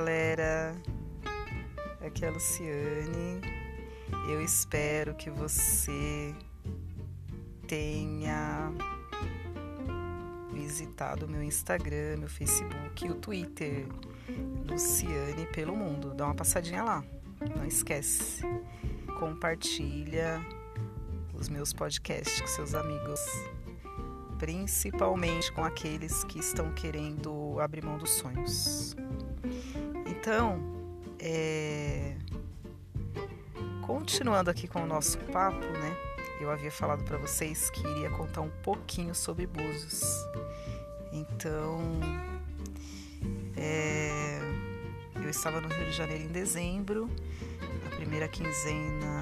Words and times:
galera, 0.00 0.74
aqui 2.00 2.24
é 2.24 2.28
a 2.28 2.30
Luciane. 2.30 3.42
Eu 4.30 4.42
espero 4.42 5.14
que 5.14 5.28
você 5.28 6.34
tenha 7.68 8.72
visitado 10.54 11.26
o 11.26 11.28
meu 11.28 11.42
Instagram, 11.42 12.16
meu 12.16 12.30
Facebook 12.30 13.04
e 13.04 13.10
o 13.10 13.14
Twitter, 13.14 13.86
Luciane 14.66 15.44
pelo 15.52 15.76
Mundo. 15.76 16.14
Dá 16.14 16.24
uma 16.24 16.34
passadinha 16.34 16.82
lá, 16.82 17.04
não 17.54 17.66
esquece. 17.66 18.42
Compartilha 19.18 20.40
os 21.34 21.50
meus 21.50 21.74
podcasts 21.74 22.40
com 22.40 22.46
seus 22.46 22.74
amigos, 22.74 23.20
principalmente 24.38 25.52
com 25.52 25.62
aqueles 25.62 26.24
que 26.24 26.38
estão 26.38 26.72
querendo 26.72 27.60
abrir 27.60 27.84
mão 27.84 27.98
dos 27.98 28.12
sonhos. 28.12 28.96
Então, 30.20 30.60
é... 31.18 32.14
continuando 33.86 34.50
aqui 34.50 34.68
com 34.68 34.82
o 34.82 34.86
nosso 34.86 35.16
papo, 35.32 35.64
né? 35.64 35.96
Eu 36.38 36.50
havia 36.50 36.70
falado 36.70 37.02
para 37.04 37.16
vocês 37.16 37.70
que 37.70 37.80
iria 37.86 38.10
contar 38.10 38.42
um 38.42 38.50
pouquinho 38.62 39.14
sobre 39.14 39.46
Búzios. 39.46 40.02
Então, 41.10 41.80
é... 43.56 44.40
eu 45.16 45.30
estava 45.30 45.58
no 45.58 45.68
Rio 45.68 45.86
de 45.86 45.92
Janeiro 45.92 46.24
em 46.24 46.28
dezembro, 46.28 47.08
a 47.86 47.96
primeira 47.96 48.28
quinzena. 48.28 49.20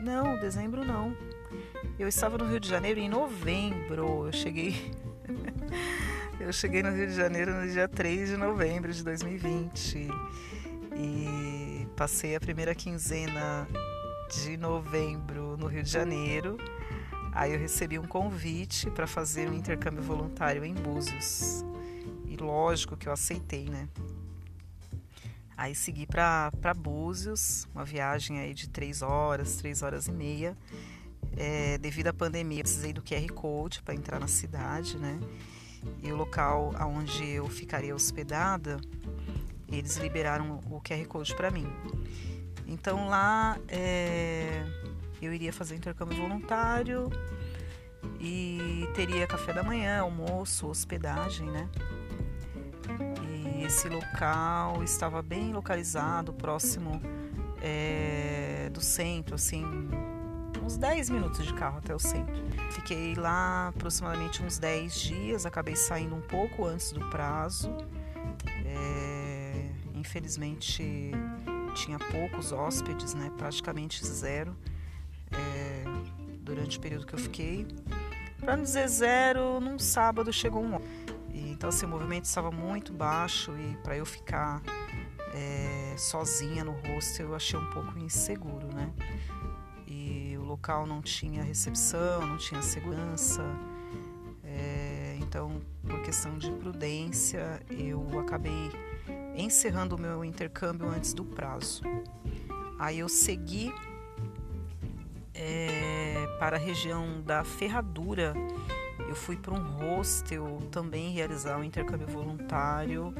Não, 0.00 0.38
dezembro 0.38 0.84
não. 0.84 1.16
Eu 1.98 2.06
estava 2.06 2.38
no 2.38 2.48
Rio 2.48 2.60
de 2.60 2.68
Janeiro 2.68 3.00
em 3.00 3.08
novembro. 3.08 4.26
Eu 4.26 4.32
cheguei 4.32 4.92
Eu 6.40 6.52
cheguei 6.52 6.82
no 6.82 6.90
Rio 6.90 7.06
de 7.06 7.14
Janeiro 7.14 7.54
no 7.54 7.66
dia 7.66 7.86
3 7.86 8.30
de 8.30 8.36
novembro 8.36 8.92
de 8.92 9.04
2020 9.04 10.08
e 10.96 11.88
passei 11.96 12.34
a 12.34 12.40
primeira 12.40 12.74
quinzena 12.74 13.68
de 14.30 14.56
novembro 14.56 15.56
no 15.56 15.66
Rio 15.66 15.82
de 15.82 15.90
Janeiro. 15.90 16.58
Aí 17.32 17.52
eu 17.52 17.58
recebi 17.58 17.98
um 17.98 18.06
convite 18.06 18.90
para 18.90 19.06
fazer 19.06 19.48
um 19.48 19.54
intercâmbio 19.54 20.02
voluntário 20.02 20.64
em 20.64 20.74
Búzios. 20.74 21.64
E 22.26 22.36
lógico 22.36 22.96
que 22.96 23.08
eu 23.08 23.12
aceitei, 23.12 23.68
né? 23.68 23.88
Aí 25.56 25.74
segui 25.74 26.04
para 26.04 26.50
Búzios, 26.76 27.68
uma 27.72 27.84
viagem 27.84 28.40
aí 28.40 28.52
de 28.52 28.68
três 28.68 29.02
horas, 29.02 29.56
três 29.56 29.82
horas 29.82 30.08
e 30.08 30.12
meia. 30.12 30.56
É, 31.36 31.78
devido 31.78 32.08
à 32.08 32.12
pandemia, 32.12 32.62
precisei 32.62 32.92
do 32.92 33.02
QR 33.02 33.26
Code 33.32 33.82
para 33.82 33.94
entrar 33.94 34.18
na 34.18 34.28
cidade, 34.28 34.98
né? 34.98 35.18
E 36.02 36.12
o 36.12 36.16
local 36.16 36.74
onde 36.80 37.28
eu 37.28 37.48
ficaria 37.48 37.94
hospedada, 37.94 38.78
eles 39.68 39.96
liberaram 39.96 40.60
o 40.70 40.80
QR 40.80 41.06
Code 41.06 41.34
para 41.34 41.50
mim. 41.50 41.66
Então 42.66 43.08
lá 43.08 43.58
é, 43.68 44.64
eu 45.20 45.32
iria 45.32 45.52
fazer 45.52 45.76
intercâmbio 45.76 46.16
voluntário 46.16 47.10
e 48.20 48.88
teria 48.94 49.26
café 49.26 49.52
da 49.52 49.62
manhã, 49.62 50.00
almoço, 50.00 50.66
hospedagem, 50.66 51.50
né? 51.50 51.68
E 53.22 53.64
esse 53.64 53.88
local 53.88 54.82
estava 54.82 55.22
bem 55.22 55.52
localizado, 55.52 56.32
próximo 56.32 57.00
é, 57.62 58.68
do 58.72 58.80
centro, 58.80 59.34
assim, 59.34 59.64
uns 60.64 60.78
10 60.78 61.10
minutos 61.10 61.44
de 61.44 61.52
carro 61.52 61.78
até 61.78 61.94
o 61.94 61.98
centro. 61.98 62.34
Fiquei 62.70 63.14
lá 63.14 63.68
aproximadamente 63.68 64.42
uns 64.42 64.58
10 64.58 64.94
dias, 64.94 65.46
acabei 65.46 65.76
saindo 65.76 66.14
um 66.14 66.22
pouco 66.22 66.64
antes 66.64 66.90
do 66.92 67.00
prazo. 67.10 67.70
É, 68.64 69.70
infelizmente 69.94 71.10
tinha 71.74 71.98
poucos 71.98 72.52
hóspedes, 72.52 73.14
né, 73.14 73.30
praticamente 73.36 74.06
zero 74.06 74.56
é, 75.32 75.84
durante 76.40 76.78
o 76.78 76.80
período 76.80 77.06
que 77.06 77.14
eu 77.14 77.18
fiquei. 77.18 77.66
Para 78.40 78.56
não 78.56 78.64
dizer 78.64 78.88
zero, 78.88 79.60
num 79.60 79.78
sábado 79.78 80.32
chegou 80.32 80.62
um 80.62 80.78
e, 81.30 81.50
Então 81.50 81.68
assim, 81.68 81.84
o 81.84 81.88
movimento 81.88 82.24
estava 82.24 82.50
muito 82.50 82.92
baixo 82.92 83.52
e 83.58 83.76
para 83.82 83.96
eu 83.96 84.06
ficar 84.06 84.62
é, 85.34 85.94
sozinha 85.96 86.64
no 86.64 86.72
hostel 86.72 87.28
eu 87.28 87.34
achei 87.34 87.58
um 87.58 87.70
pouco 87.70 87.98
inseguro, 87.98 88.68
né? 88.72 88.92
Local 90.54 90.86
não 90.86 91.02
tinha 91.02 91.42
recepção, 91.42 92.24
não 92.24 92.36
tinha 92.36 92.62
segurança. 92.62 93.42
É, 94.44 95.18
então, 95.20 95.60
por 95.82 96.00
questão 96.02 96.38
de 96.38 96.48
prudência, 96.52 97.60
eu 97.68 98.20
acabei 98.20 98.70
encerrando 99.34 99.96
o 99.96 100.00
meu 100.00 100.24
intercâmbio 100.24 100.88
antes 100.88 101.12
do 101.12 101.24
prazo. 101.24 101.82
Aí 102.78 103.00
eu 103.00 103.08
segui 103.08 103.74
é, 105.34 106.24
para 106.38 106.56
a 106.56 106.58
região 106.58 107.20
da 107.20 107.42
Ferradura. 107.42 108.32
Eu 109.08 109.16
fui 109.16 109.36
para 109.36 109.52
um 109.54 109.62
hostel 109.62 110.62
também 110.70 111.10
realizar 111.10 111.58
um 111.58 111.64
intercâmbio 111.64 112.06
voluntário 112.06 113.12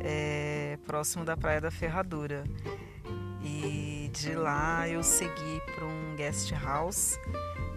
é, 0.00 0.78
próximo 0.86 1.24
da 1.24 1.36
Praia 1.36 1.60
da 1.60 1.72
Ferradura. 1.72 2.44
E 3.44 4.08
de 4.12 4.34
lá 4.36 4.88
eu 4.88 5.02
segui 5.02 5.60
para 5.74 5.84
um 5.84 6.01
guest 6.16 6.52
house 6.52 7.18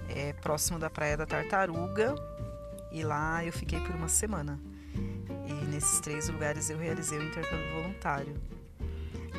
é, 0.09 0.34
próximo 0.34 0.79
da 0.79 0.90
Praia 0.90 1.18
da 1.18 1.25
Tartaruga 1.25 2.16
e 2.91 3.03
lá 3.03 3.44
eu 3.44 3.51
fiquei 3.51 3.79
por 3.79 3.96
uma 3.96 4.07
semana. 4.07 4.59
E 5.47 5.53
nesses 5.66 6.00
três 6.00 6.29
lugares 6.29 6.69
eu 6.69 6.78
realizei 6.78 7.18
o 7.19 7.23
intercâmbio 7.23 7.73
voluntário. 7.73 8.41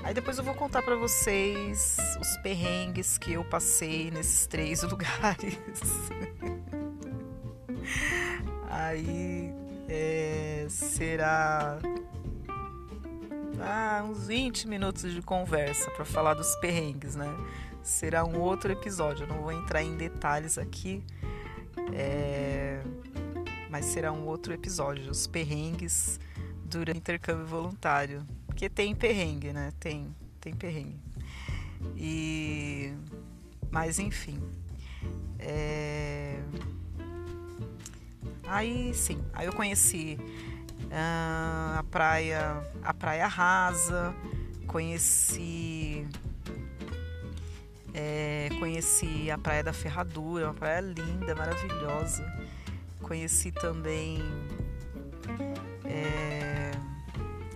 Aí 0.02 0.14
depois 0.14 0.38
eu 0.38 0.44
vou 0.44 0.54
contar 0.54 0.82
para 0.82 0.94
vocês 0.94 1.96
os 2.20 2.36
perrengues 2.38 3.18
que 3.18 3.32
eu 3.32 3.44
passei 3.44 4.10
nesses 4.10 4.46
três 4.46 4.82
lugares. 4.84 5.58
Aí 8.68 9.52
é, 9.88 10.66
será 10.68 11.78
ah, 13.60 14.04
uns 14.08 14.26
20 14.26 14.68
minutos 14.68 15.12
de 15.12 15.22
conversa 15.22 15.90
para 15.90 16.04
falar 16.04 16.34
dos 16.34 16.54
perrengues, 16.56 17.16
né? 17.16 17.34
Será 17.86 18.24
um 18.24 18.41
outro 18.41 18.72
episódio, 18.72 19.28
não 19.28 19.42
vou 19.42 19.52
entrar 19.52 19.80
em 19.80 19.97
detalhes 19.97 20.58
aqui, 20.58 21.04
é... 21.94 22.82
mas 23.70 23.84
será 23.84 24.10
um 24.12 24.26
outro 24.26 24.52
episódio, 24.52 25.08
os 25.08 25.28
perrengues 25.28 26.19
durante 26.64 26.96
o 26.96 26.98
intercâmbio 26.98 27.46
voluntário. 27.46 28.26
Porque 28.44 28.69
tem 28.69 28.92
perrengue, 28.92 29.52
né? 29.52 29.72
Tem, 29.78 30.12
tem 30.41 30.52
perrengue. 30.52 30.98
E... 31.96 32.92
Mas 33.70 34.00
enfim. 34.00 34.42
É... 35.38 36.41
Aí 38.48 38.92
sim, 38.94 39.25
aí 39.32 39.46
eu 39.46 39.52
conheci 39.52 40.19
uh, 40.86 41.78
a 41.78 41.84
praia, 41.88 42.69
a 42.82 42.92
praia 42.92 43.28
rasa, 43.28 44.12
conheci 44.66 46.04
é, 47.96 48.50
conheci 48.58 49.30
a 49.30 49.38
praia 49.38 49.64
da 49.64 49.72
Ferradura, 49.72 50.46
uma 50.46 50.54
praia 50.54 50.80
linda, 50.80 51.34
maravilhosa. 51.34 52.30
Conheci 53.00 53.50
também 53.50 54.22
é, 55.84 56.72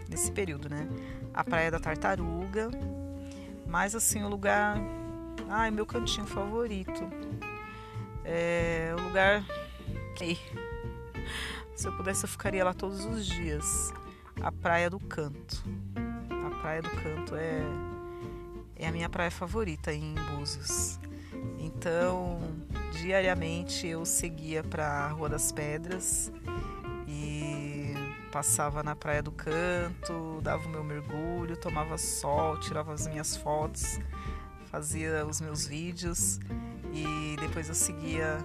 nesse 0.09 0.33
período, 0.33 0.71
né? 0.71 0.89
A 1.35 1.45
praia 1.45 1.71
da 1.71 1.79
Tartaruga, 1.79 2.71
mas 3.67 3.95
assim 3.95 4.23
o 4.25 4.29
lugar, 4.29 4.79
ai 5.49 5.71
meu 5.71 5.85
cantinho 5.85 6.27
favorito, 6.27 7.03
é 8.25 8.95
o 8.99 9.03
lugar 9.03 9.45
que 10.17 10.39
se 11.81 11.89
eu 11.89 11.93
pudesse, 11.95 12.25
eu 12.25 12.29
ficaria 12.29 12.63
lá 12.63 12.75
todos 12.75 13.07
os 13.07 13.25
dias. 13.25 13.91
A 14.43 14.53
Praia 14.53 14.91
do 14.91 15.01
Canto. 15.01 15.65
A 16.47 16.61
Praia 16.61 16.83
do 16.83 16.91
Canto 16.91 17.35
é, 17.35 17.63
é 18.81 18.89
a 18.89 18.93
minha 18.93 19.09
praia 19.09 19.31
favorita 19.31 19.93
em 19.93 20.15
Búzios. 20.15 20.99
Então, 21.59 22.41
diariamente 22.93 23.87
eu 23.87 24.05
seguia 24.07 24.65
para 24.65 24.87
a 24.87 25.09
Rua 25.09 25.29
das 25.29 25.53
Pedras 25.53 26.33
e 27.07 27.95
passava 28.33 28.83
na 28.83 28.97
Praia 28.97 29.23
do 29.23 29.31
Canto, 29.31 30.41
dava 30.43 30.67
o 30.67 30.71
meu 30.71 30.83
mergulho, 30.83 31.57
tomava 31.57 31.99
sol, 31.99 32.59
tirava 32.59 32.95
as 32.95 33.07
minhas 33.07 33.37
fotos, 33.37 34.01
fazia 34.67 35.27
os 35.27 35.41
meus 35.41 35.67
vídeos 35.67 36.39
e 36.93 37.37
depois 37.39 37.69
eu 37.69 37.75
seguia 37.75 38.39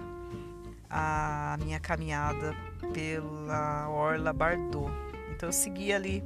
a 0.90 1.56
minha 1.60 1.80
caminhada 1.80 2.54
pela 2.92 3.88
Orla 3.88 4.32
Bardot. 4.34 4.92
Então 5.34 5.48
eu 5.48 5.52
segui 5.52 5.92
ali. 5.92 6.22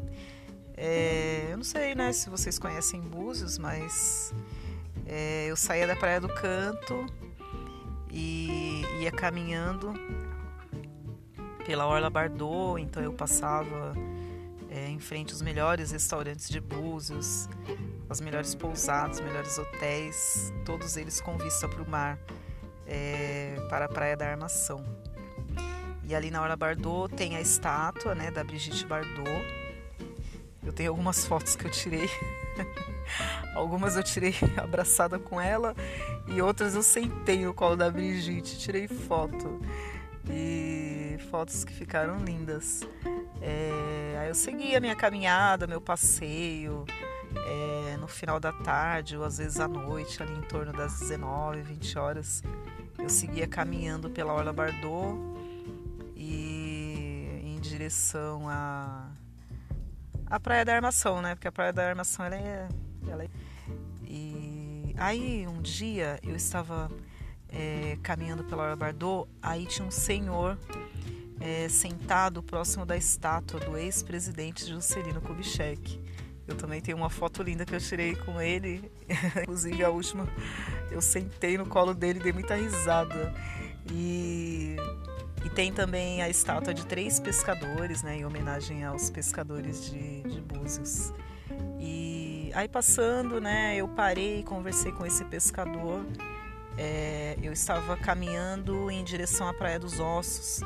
É, 0.83 1.49
eu 1.51 1.59
não 1.59 1.65
sei 1.65 1.95
né, 1.95 2.11
se 2.11 2.31
vocês 2.31 2.59
conhecem 2.59 3.03
Búzios, 3.03 3.59
mas 3.59 4.33
é, 5.05 5.45
eu 5.47 5.55
saía 5.55 5.87
da 5.87 5.95
Praia 5.95 6.19
do 6.19 6.29
Canto 6.31 7.05
e 8.11 8.83
ia 8.99 9.13
caminhando 9.13 9.93
pela 11.67 11.87
Orla 11.87 12.09
Bardot, 12.09 12.81
então 12.81 13.03
eu 13.03 13.13
passava 13.13 13.93
é, 14.71 14.89
em 14.89 14.99
frente 14.99 15.33
aos 15.33 15.43
melhores 15.43 15.91
restaurantes 15.91 16.49
de 16.49 16.59
Búzios, 16.63 17.47
as 18.09 18.23
melhores 18.23 18.55
pousadas, 18.55 19.19
os 19.19 19.23
melhores 19.23 19.59
hotéis, 19.59 20.51
todos 20.65 20.97
eles 20.97 21.21
com 21.21 21.37
vista 21.37 21.69
para 21.69 21.83
o 21.83 21.91
mar, 21.91 22.19
é, 22.87 23.55
para 23.69 23.85
a 23.85 23.89
Praia 23.89 24.17
da 24.17 24.31
Armação. 24.31 24.83
E 26.05 26.15
ali 26.15 26.31
na 26.31 26.41
Hora 26.41 26.57
Bardot 26.57 27.15
tem 27.15 27.37
a 27.37 27.41
estátua 27.43 28.15
né, 28.15 28.31
da 28.31 28.43
Brigitte 28.43 28.87
Bardot. 28.87 29.60
Eu 30.63 30.73
tenho 30.73 30.91
algumas 30.91 31.25
fotos 31.25 31.57
que 31.57 31.67
eu 31.67 31.71
tirei. 31.71 32.09
algumas 33.55 33.97
eu 33.97 34.03
tirei 34.03 34.35
abraçada 34.57 35.19
com 35.19 35.41
ela 35.41 35.75
e 36.29 36.41
outras 36.41 36.75
eu 36.75 36.83
sentei 36.83 37.45
no 37.45 37.55
colo 37.55 37.77
da 37.77 37.91
Brigitte, 37.91 38.59
tirei 38.59 38.87
foto. 38.87 39.61
E 40.29 41.19
fotos 41.31 41.65
que 41.65 41.73
ficaram 41.73 42.23
lindas. 42.23 42.83
É, 43.41 44.19
aí 44.21 44.29
eu 44.29 44.35
segui 44.35 44.77
a 44.77 44.81
minha 44.81 44.95
caminhada, 44.95 45.67
meu 45.67 45.81
passeio, 45.81 46.85
é, 47.35 47.97
no 47.97 48.07
final 48.07 48.39
da 48.39 48.53
tarde 48.53 49.17
ou 49.17 49.25
às 49.25 49.39
vezes 49.39 49.59
à 49.59 49.67
noite, 49.67 50.23
ali 50.23 50.35
em 50.35 50.43
torno 50.43 50.73
das 50.73 51.01
19, 51.01 51.63
20 51.63 51.99
horas, 51.99 52.43
eu 52.99 53.09
seguia 53.09 53.47
caminhando 53.47 54.11
pela 54.11 54.33
Orla 54.33 54.53
Bardot 54.53 55.19
e 56.15 57.41
em 57.43 57.59
direção 57.61 58.49
a, 58.49 59.10
a 60.31 60.39
Praia 60.39 60.65
da 60.65 60.75
Armação, 60.75 61.21
né? 61.21 61.35
Porque 61.35 61.49
a 61.49 61.53
Praia 61.53 61.73
da 61.73 61.89
Armação 61.89 62.25
ela 62.25 62.37
é, 62.37 62.69
ela 63.09 63.25
é... 63.25 63.29
E 64.07 64.95
aí 64.97 65.47
um 65.47 65.61
dia 65.61 66.19
eu 66.23 66.37
estava 66.37 66.91
é, 67.49 67.99
caminhando 68.03 68.45
pela 68.45 68.63
Orla 68.63 68.77
Bardot, 68.77 69.29
aí 69.43 69.67
tinha 69.67 69.87
um 69.87 69.91
senhor 69.91 70.57
é, 71.41 71.69
sentado 71.69 72.43
próximo 72.43 72.87
da 72.87 72.97
estátua 72.97 73.59
do 73.61 73.77
ex-presidente 73.77 74.67
Juscelino 74.67 75.21
Kubitschek. 75.21 76.01
Eu 76.47 76.57
também 76.57 76.81
tenho 76.81 76.97
uma 76.97 77.11
foto 77.11 77.43
linda 77.43 77.65
que 77.65 77.75
eu 77.75 77.81
tirei 77.81 78.15
com 78.15 78.41
ele, 78.41 78.91
inclusive 79.43 79.85
a 79.85 79.91
última, 79.91 80.29
eu 80.91 81.01
sentei 81.01 81.57
no 81.57 81.67
colo 81.67 81.95
dele 81.95 82.19
dei 82.19 82.33
muita 82.33 82.55
risada. 82.55 83.33
E, 83.91 84.77
e 85.45 85.51
tem 85.51 85.73
também 85.73 86.23
a 86.23 86.29
estátua 86.29 86.75
de 86.75 86.85
três 86.87 87.19
pescadores, 87.19 88.03
né, 88.03 88.19
em 88.19 88.25
homenagem 88.25 88.85
aos 88.85 89.11
pescadores 89.11 89.91
de, 89.91 90.23
de 90.23 90.41
Búzios. 90.41 91.13
E 91.79 92.51
aí 92.55 92.69
passando, 92.69 93.41
né, 93.41 93.77
eu 93.77 93.89
parei 93.89 94.41
e 94.41 94.43
conversei 94.43 94.93
com 94.93 95.07
esse 95.07 95.25
pescador. 95.25 96.05
É, 96.79 97.37
eu 97.43 97.53
estava 97.53 97.97
caminhando 97.97 98.91
em 98.91 99.03
direção 99.03 99.49
à 99.49 99.55
Praia 99.55 99.79
dos 99.79 99.99
Ossos 99.99 100.61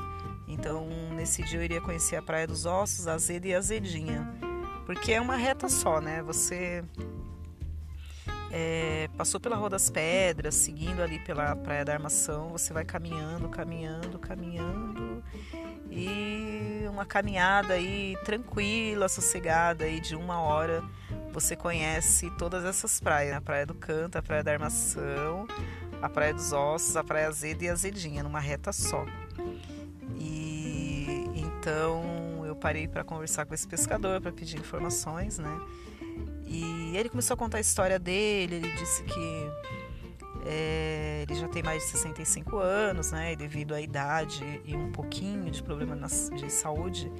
então, 0.54 0.86
nesse 1.14 1.42
dia 1.42 1.58
eu 1.58 1.64
iria 1.64 1.80
conhecer 1.80 2.16
a 2.16 2.22
Praia 2.22 2.46
dos 2.46 2.64
Ossos, 2.64 3.08
Azeda 3.08 3.48
e 3.48 3.54
Azedinha. 3.54 4.32
Porque 4.86 5.12
é 5.12 5.20
uma 5.20 5.36
reta 5.36 5.68
só, 5.68 6.00
né? 6.00 6.22
Você 6.22 6.84
é, 8.56 9.08
passou 9.16 9.40
pela 9.40 9.56
Rua 9.56 9.68
das 9.68 9.90
Pedras, 9.90 10.54
seguindo 10.54 11.02
ali 11.02 11.18
pela 11.18 11.56
Praia 11.56 11.84
da 11.84 11.92
Armação, 11.92 12.50
você 12.50 12.72
vai 12.72 12.84
caminhando, 12.84 13.48
caminhando, 13.48 14.16
caminhando. 14.16 15.24
E 15.90 16.84
uma 16.88 17.04
caminhada 17.04 17.74
aí 17.74 18.16
tranquila, 18.24 19.08
sossegada 19.08 19.84
aí 19.84 19.98
de 19.98 20.14
uma 20.14 20.40
hora, 20.40 20.84
você 21.32 21.56
conhece 21.56 22.30
todas 22.38 22.64
essas 22.64 23.00
praias, 23.00 23.36
a 23.36 23.40
Praia 23.40 23.66
do 23.66 23.74
Canto, 23.74 24.18
a 24.18 24.22
Praia 24.22 24.44
da 24.44 24.52
Armação, 24.52 25.48
a 26.00 26.08
Praia 26.08 26.32
dos 26.32 26.52
Ossos, 26.52 26.96
a 26.96 27.02
Praia 27.02 27.26
Azeda 27.26 27.64
e 27.64 27.68
Azedinha, 27.68 28.22
numa 28.22 28.38
reta 28.38 28.72
só. 28.72 29.04
E 30.16 31.24
então 31.34 32.46
eu 32.46 32.54
parei 32.54 32.86
para 32.86 33.02
conversar 33.02 33.46
com 33.46 33.54
esse 33.54 33.66
pescador 33.66 34.20
para 34.20 34.30
pedir 34.30 34.60
informações, 34.60 35.40
né? 35.40 35.60
E 36.46 36.96
ele 36.96 37.08
começou 37.08 37.34
a 37.34 37.36
contar 37.36 37.58
a 37.58 37.60
história 37.60 37.98
dele. 37.98 38.56
Ele 38.56 38.72
disse 38.72 39.02
que 39.04 39.50
é, 40.46 41.24
ele 41.28 41.34
já 41.38 41.48
tem 41.48 41.62
mais 41.62 41.82
de 41.84 41.90
65 41.90 42.58
anos, 42.58 43.12
né? 43.12 43.32
E 43.32 43.36
devido 43.36 43.74
à 43.74 43.80
idade 43.80 44.60
e 44.64 44.76
um 44.76 44.90
pouquinho 44.90 45.50
de 45.50 45.62
problema 45.62 45.96
de 45.96 46.50
saúde, 46.50 47.10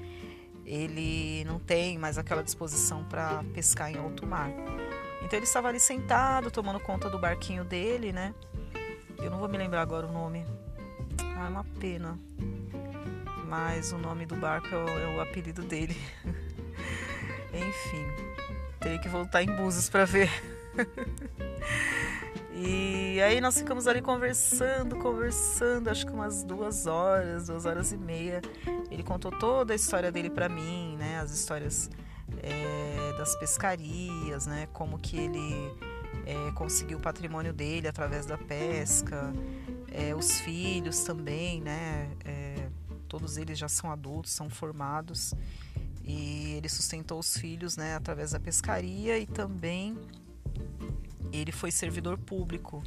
ele 0.65 1.45
não 1.45 1.59
tem 1.59 1.99
mais 1.99 2.19
aquela 2.19 2.43
disposição 2.43 3.05
para 3.05 3.43
pescar 3.55 3.91
em 3.91 3.99
alto 3.99 4.27
mar. 4.27 4.51
Então 5.23 5.39
ele 5.39 5.47
estava 5.47 5.69
ali 5.69 5.81
sentado, 5.81 6.51
tomando 6.51 6.79
conta 6.81 7.09
do 7.09 7.19
barquinho 7.19 7.65
dele, 7.65 8.13
né? 8.13 8.35
Eu 9.19 9.31
não 9.31 9.39
vou 9.39 9.49
me 9.49 9.57
lembrar 9.57 9.81
agora 9.81 10.07
o 10.07 10.13
nome. 10.13 10.45
Ah, 11.37 11.47
é 11.47 11.49
uma 11.49 11.65
pena 11.81 12.19
mas 13.55 13.93
o 13.93 13.99
nome 13.99 14.27
do 14.27 14.35
barco 14.35 14.67
é 14.75 14.77
o, 14.77 14.89
é 14.89 15.17
o 15.17 15.21
apelido 15.21 15.63
dele. 15.63 15.97
Enfim, 17.55 18.34
teria 18.85 18.99
que 18.99 19.09
voltar 19.09 19.43
em 19.43 19.47
Búzios 19.47 19.89
para 19.89 20.05
ver. 20.05 20.31
e 22.53 23.19
aí 23.23 23.41
nós 23.41 23.57
ficamos 23.57 23.87
ali 23.87 24.03
conversando, 24.03 24.97
conversando, 24.97 25.89
acho 25.89 26.05
que 26.07 26.13
umas 26.13 26.45
duas 26.45 26.87
horas, 26.87 27.47
duas 27.47 27.65
horas 27.65 27.93
e 27.93 27.97
meia. 27.97 28.43
Ele 28.91 29.03
contou 29.03 29.33
toda 29.33 29.73
a 29.73 29.77
história 29.77 30.13
dele 30.13 30.29
para 30.29 30.51
mim, 30.51 30.99
né? 30.99 31.19
As 31.19 31.33
histórias 31.33 31.89
é, 32.43 33.17
das 33.17 33.35
pescarias, 33.37 34.47
né? 34.47 34.69
Como 34.71 34.99
que 34.99 35.17
ele 35.17 35.75
é, 36.27 36.53
conseguiu 36.53 36.99
o 36.99 37.01
patrimônio 37.01 37.55
dele 37.55 37.89
através 37.89 38.27
da 38.27 38.37
pesca, 38.37 39.33
é, 39.91 40.15
os 40.15 40.41
filhos 40.41 41.05
também, 41.05 41.63
né? 41.63 42.11
Todos 43.09 43.39
eles 43.39 43.57
já 43.57 43.69
são 43.69 43.91
adultos, 43.91 44.33
são 44.33 44.51
formados 44.51 45.33
e 46.05 46.53
ele 46.53 46.69
sustentou 46.69 47.19
os 47.19 47.37
filhos, 47.37 47.77
né, 47.77 47.95
através 47.95 48.33
da 48.33 48.41
pescaria 48.41 49.19
e 49.19 49.27
também 49.27 49.99
ele 51.33 51.51
foi 51.51 51.71
servidor 51.71 52.19
público. 52.19 52.83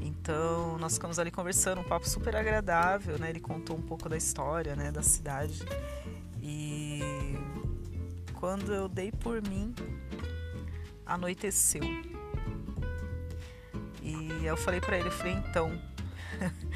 Então 0.00 0.76
nós 0.78 0.94
ficamos 0.94 1.18
ali 1.18 1.30
conversando, 1.30 1.80
um 1.80 1.84
papo 1.84 2.08
super 2.08 2.36
agradável, 2.36 3.18
né? 3.18 3.30
Ele 3.30 3.40
contou 3.40 3.76
um 3.76 3.82
pouco 3.82 4.08
da 4.08 4.16
história, 4.16 4.76
né, 4.76 4.90
da 4.90 5.02
cidade. 5.02 5.64
E 6.40 7.00
quando 8.34 8.74
eu 8.74 8.88
dei 8.88 9.10
por 9.12 9.40
mim, 9.40 9.74
anoiteceu. 11.06 11.82
E 14.02 14.44
eu 14.44 14.56
falei 14.56 14.80
para 14.80 14.98
ele, 14.98 15.08
eu 15.08 15.12
falei, 15.12 15.34
então, 15.34 15.80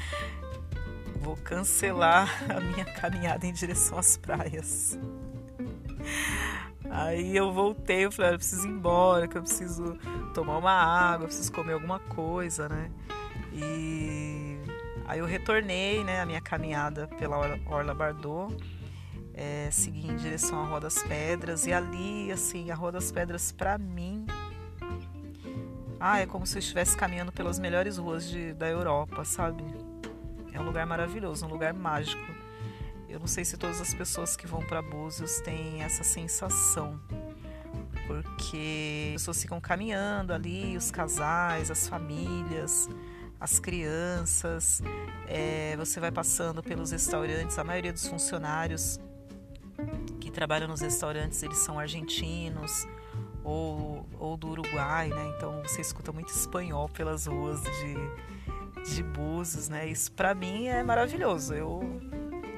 vou 1.19 1.35
cancelar 1.35 2.29
a 2.49 2.61
minha 2.61 2.85
caminhada 2.85 3.45
em 3.45 3.51
direção 3.51 3.97
às 3.97 4.15
praias. 4.15 4.97
Aí 6.97 7.37
eu 7.37 7.53
voltei, 7.53 8.05
eu 8.05 8.11
falei, 8.11 8.33
eu 8.33 8.37
preciso 8.39 8.67
ir 8.67 8.71
embora, 8.71 9.27
que 9.27 9.37
eu 9.37 9.43
preciso 9.43 9.99
tomar 10.33 10.57
uma 10.57 10.71
água, 10.71 11.27
preciso 11.27 11.51
comer 11.51 11.73
alguma 11.73 11.99
coisa, 11.99 12.67
né? 12.67 12.89
E 13.53 14.57
aí 15.05 15.19
eu 15.19 15.25
retornei, 15.27 16.03
né, 16.03 16.19
a 16.19 16.25
minha 16.25 16.41
caminhada 16.41 17.07
pela 17.07 17.37
Orla 17.67 17.93
Bardot, 17.93 18.57
é, 19.31 19.69
segui 19.71 20.07
em 20.07 20.15
direção 20.15 20.59
à 20.59 20.65
Rua 20.65 20.79
das 20.79 21.03
Pedras 21.03 21.67
e 21.67 21.71
ali, 21.71 22.31
assim, 22.31 22.71
a 22.71 22.75
Rua 22.75 22.91
das 22.91 23.11
Pedras 23.11 23.51
para 23.51 23.77
mim, 23.77 24.25
ah, 25.99 26.19
é 26.19 26.25
como 26.25 26.47
se 26.47 26.55
eu 26.55 26.59
estivesse 26.59 26.97
caminhando 26.97 27.31
pelas 27.31 27.59
melhores 27.59 27.97
ruas 27.97 28.27
de, 28.27 28.53
da 28.53 28.67
Europa, 28.67 29.23
sabe? 29.23 29.63
É 30.51 30.59
um 30.59 30.63
lugar 30.63 30.87
maravilhoso, 30.87 31.45
um 31.45 31.49
lugar 31.49 31.75
mágico. 31.75 32.36
Eu 33.09 33.19
não 33.19 33.27
sei 33.27 33.45
se 33.45 33.57
todas 33.57 33.79
as 33.79 33.93
pessoas 33.93 34.35
que 34.35 34.45
vão 34.45 34.61
para 34.61 34.81
Búzios 34.81 35.39
têm 35.39 35.81
essa 35.81 36.03
sensação, 36.03 36.99
porque 38.05 39.11
as 39.15 39.21
pessoas 39.21 39.41
ficam 39.41 39.61
caminhando 39.61 40.33
ali, 40.33 40.75
os 40.75 40.91
casais, 40.91 41.71
as 41.71 41.87
famílias, 41.87 42.89
as 43.39 43.59
crianças. 43.59 44.81
É, 45.27 45.75
você 45.77 45.99
vai 45.99 46.11
passando 46.11 46.61
pelos 46.61 46.91
restaurantes, 46.91 47.57
a 47.57 47.63
maioria 47.63 47.93
dos 47.93 48.07
funcionários 48.07 48.99
que 50.19 50.29
trabalham 50.29 50.67
nos 50.67 50.81
restaurantes 50.81 51.41
eles 51.43 51.59
são 51.59 51.79
argentinos 51.79 52.87
ou, 53.43 54.05
ou 54.19 54.35
do 54.35 54.49
Uruguai, 54.49 55.09
né? 55.09 55.33
Então 55.37 55.61
você 55.61 55.81
escuta 55.81 56.11
muito 56.11 56.29
espanhol 56.29 56.89
pelas 56.89 57.25
ruas 57.25 57.61
de 57.61 58.37
de 58.93 59.03
Búzios, 59.03 59.69
né? 59.69 59.87
Isso 59.87 60.11
para 60.11 60.33
mim 60.33 60.67
é 60.67 60.83
maravilhoso. 60.83 61.53
Eu, 61.53 61.81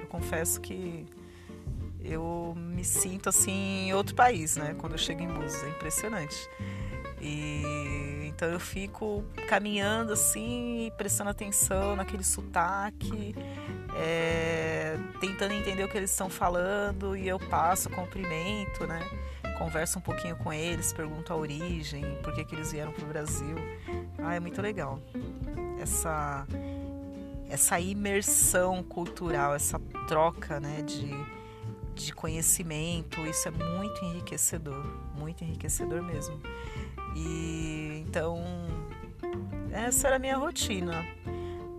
confesso 0.10 0.60
que 0.60 1.06
eu 2.04 2.54
me 2.58 2.84
sinto 2.84 3.30
assim 3.30 3.88
em 3.88 3.94
outro 3.94 4.16
país, 4.16 4.56
né? 4.58 4.76
Quando 4.78 4.94
eu 4.94 4.98
chego 4.98 5.22
em 5.22 5.28
Búzios, 5.28 5.64
é 5.64 5.70
impressionante. 5.70 6.50
E 7.22 8.24
então 8.40 8.50
eu 8.50 8.60
fico 8.60 9.24
caminhando 9.48 10.14
assim, 10.14 10.92
prestando 10.98 11.30
atenção 11.30 11.96
naquele 11.96 12.24
sotaque, 12.24 13.36
é, 13.98 14.98
tentando 15.20 15.54
entender 15.54 15.84
o 15.84 15.90
que 15.90 15.98
eles 15.98 16.12
estão 16.12 16.30
falando 16.30 17.18
e 17.18 17.28
eu 17.28 17.38
passo, 17.38 17.90
cumprimento, 17.90 18.88
né? 18.88 19.00
Converso 19.58 20.00
um 20.00 20.02
pouquinho 20.02 20.38
com 20.38 20.54
eles, 20.54 20.94
pergunto 20.94 21.34
a 21.34 21.36
origem, 21.36 22.06
por 22.24 22.34
que, 22.34 22.46
que 22.46 22.56
eles 22.56 22.72
vieram 22.72 22.94
para 22.94 23.04
o 23.04 23.08
Brasil. 23.08 23.58
Ah, 24.20 24.36
é 24.36 24.40
muito 24.40 24.62
legal 24.62 25.02
essa 25.82 26.46
essa 27.50 27.80
imersão 27.80 28.84
cultural, 28.84 29.56
essa 29.56 29.80
troca, 30.08 30.60
né, 30.60 30.84
de, 30.84 31.10
de 31.96 32.14
conhecimento. 32.14 33.20
Isso 33.22 33.48
é 33.48 33.52
muito 33.52 34.06
enriquecedor, 34.06 34.86
muito 35.18 35.44
enriquecedor 35.44 36.02
mesmo. 36.02 36.40
E 37.16 38.04
então 38.08 38.40
essa 39.72 40.08
era 40.08 40.16
a 40.18 40.20
minha 40.20 40.38
rotina. 40.38 41.06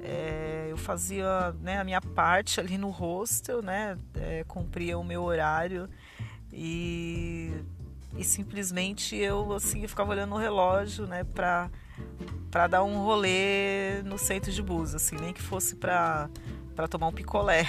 É, 0.02 0.66
eu 0.70 0.76
fazia 0.76 1.52
né, 1.60 1.78
a 1.78 1.84
minha 1.84 2.00
parte 2.00 2.58
ali 2.58 2.76
no 2.76 2.90
hostel, 2.90 3.62
né, 3.62 3.96
é, 4.14 4.44
cumpria 4.44 4.98
o 4.98 5.04
meu 5.04 5.22
horário 5.22 5.88
e, 6.52 7.52
e 8.16 8.24
simplesmente 8.24 9.14
eu 9.14 9.52
assim 9.52 9.86
ficava 9.86 10.10
olhando 10.10 10.34
o 10.34 10.38
relógio, 10.38 11.06
né, 11.06 11.22
para 11.22 11.70
para 12.50 12.66
dar 12.66 12.82
um 12.82 13.04
rolê 13.04 14.02
no 14.02 14.18
centro 14.18 14.50
de 14.50 14.62
Búzios, 14.62 15.02
assim, 15.02 15.16
nem 15.16 15.32
que 15.32 15.40
fosse 15.40 15.76
para 15.76 16.28
tomar 16.88 17.08
um 17.08 17.12
picolé. 17.12 17.66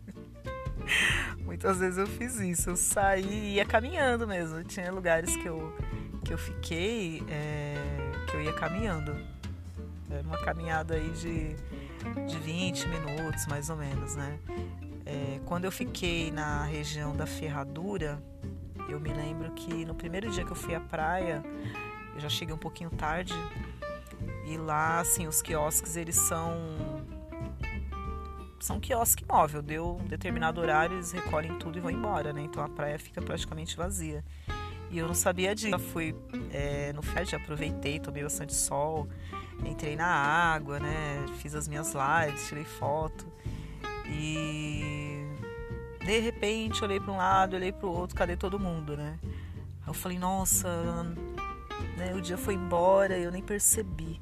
Muitas 1.44 1.78
vezes 1.78 1.98
eu 1.98 2.06
fiz 2.06 2.40
isso, 2.40 2.70
eu 2.70 2.76
saí 2.76 3.24
e 3.24 3.54
ia 3.56 3.64
caminhando 3.64 4.26
mesmo. 4.26 4.64
Tinha 4.64 4.90
lugares 4.90 5.36
que 5.36 5.46
eu 5.46 5.76
que 6.24 6.32
eu 6.32 6.38
fiquei 6.38 7.22
é, 7.28 7.74
que 8.30 8.36
eu 8.36 8.42
ia 8.42 8.52
caminhando. 8.52 9.16
Era 10.10 10.22
uma 10.22 10.38
caminhada 10.38 10.94
aí 10.94 11.10
de, 11.10 11.54
de 12.26 12.38
20 12.38 12.88
minutos, 12.88 13.46
mais 13.46 13.68
ou 13.70 13.76
menos, 13.76 14.14
né? 14.16 14.38
É, 15.06 15.40
quando 15.44 15.64
eu 15.64 15.72
fiquei 15.72 16.30
na 16.30 16.64
região 16.64 17.14
da 17.14 17.26
Ferradura, 17.26 18.22
eu 18.88 18.98
me 19.00 19.12
lembro 19.12 19.50
que 19.52 19.84
no 19.84 19.94
primeiro 19.94 20.30
dia 20.30 20.44
que 20.44 20.50
eu 20.50 20.56
fui 20.56 20.74
à 20.74 20.80
praia, 20.80 21.42
eu 22.14 22.20
já 22.20 22.28
cheguei 22.28 22.54
um 22.54 22.58
pouquinho 22.58 22.90
tarde, 22.90 23.34
e 24.46 24.56
lá, 24.56 25.00
assim, 25.00 25.26
os 25.26 25.40
quiosques, 25.40 25.96
eles 25.96 26.16
são 26.16 26.54
são 28.58 28.78
quiosque 28.78 29.24
móvel, 29.26 29.62
deu 29.62 29.96
um 29.96 30.04
determinado 30.04 30.60
horário, 30.60 30.96
eles 30.96 31.12
recolhem 31.12 31.56
tudo 31.58 31.78
e 31.78 31.80
vão 31.80 31.90
embora, 31.90 32.32
né? 32.32 32.42
Então 32.42 32.62
a 32.62 32.68
praia 32.68 32.98
fica 32.98 33.22
praticamente 33.22 33.76
vazia. 33.76 34.22
E 34.90 34.98
eu 34.98 35.06
não 35.06 35.14
sabia 35.14 35.54
disso. 35.54 35.74
Eu 35.74 35.78
fui 35.78 36.14
é, 36.52 36.92
no 36.92 37.00
FED, 37.00 37.36
aproveitei, 37.36 37.98
tomei 37.98 38.22
bastante 38.22 38.52
sol, 38.54 39.08
entrei 39.64 39.96
na 39.96 40.06
água, 40.06 40.78
né? 40.78 41.24
Fiz 41.38 41.54
as 41.54 41.66
minhas 41.66 41.94
lives, 41.94 42.48
tirei 42.48 42.64
foto. 42.64 43.26
E 44.06 45.24
de 46.04 46.18
repente 46.18 46.82
olhei 46.84 46.98
para 47.00 47.12
um 47.12 47.16
lado, 47.16 47.56
olhei 47.56 47.72
para 47.72 47.86
o 47.86 47.92
outro, 47.92 48.16
cadê 48.16 48.36
todo 48.36 48.58
mundo, 48.58 48.96
né? 48.96 49.18
Eu 49.86 49.94
falei, 49.94 50.18
nossa, 50.18 50.68
né, 52.00 52.14
o 52.14 52.20
dia 52.20 52.38
foi 52.38 52.54
embora, 52.54 53.16
eu 53.16 53.30
nem 53.30 53.42
percebi. 53.42 54.20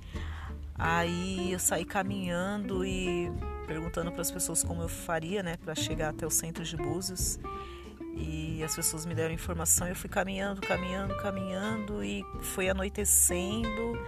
Aí 0.74 1.52
eu 1.52 1.58
saí 1.58 1.84
caminhando 1.84 2.84
e 2.84 3.32
perguntando 3.66 4.10
para 4.10 4.20
as 4.20 4.30
pessoas 4.30 4.62
como 4.62 4.82
eu 4.82 4.88
faria, 4.88 5.42
né, 5.42 5.56
para 5.56 5.74
chegar 5.74 6.10
até 6.10 6.26
o 6.26 6.30
centro 6.30 6.64
de 6.64 6.76
Búzios. 6.76 7.38
E 8.14 8.62
as 8.64 8.74
pessoas 8.74 9.06
me 9.06 9.14
deram 9.14 9.32
informação, 9.32 9.86
eu 9.86 9.94
fui 9.94 10.10
caminhando, 10.10 10.60
caminhando, 10.60 11.16
caminhando 11.16 12.02
e 12.02 12.24
foi 12.42 12.68
anoitecendo. 12.68 13.98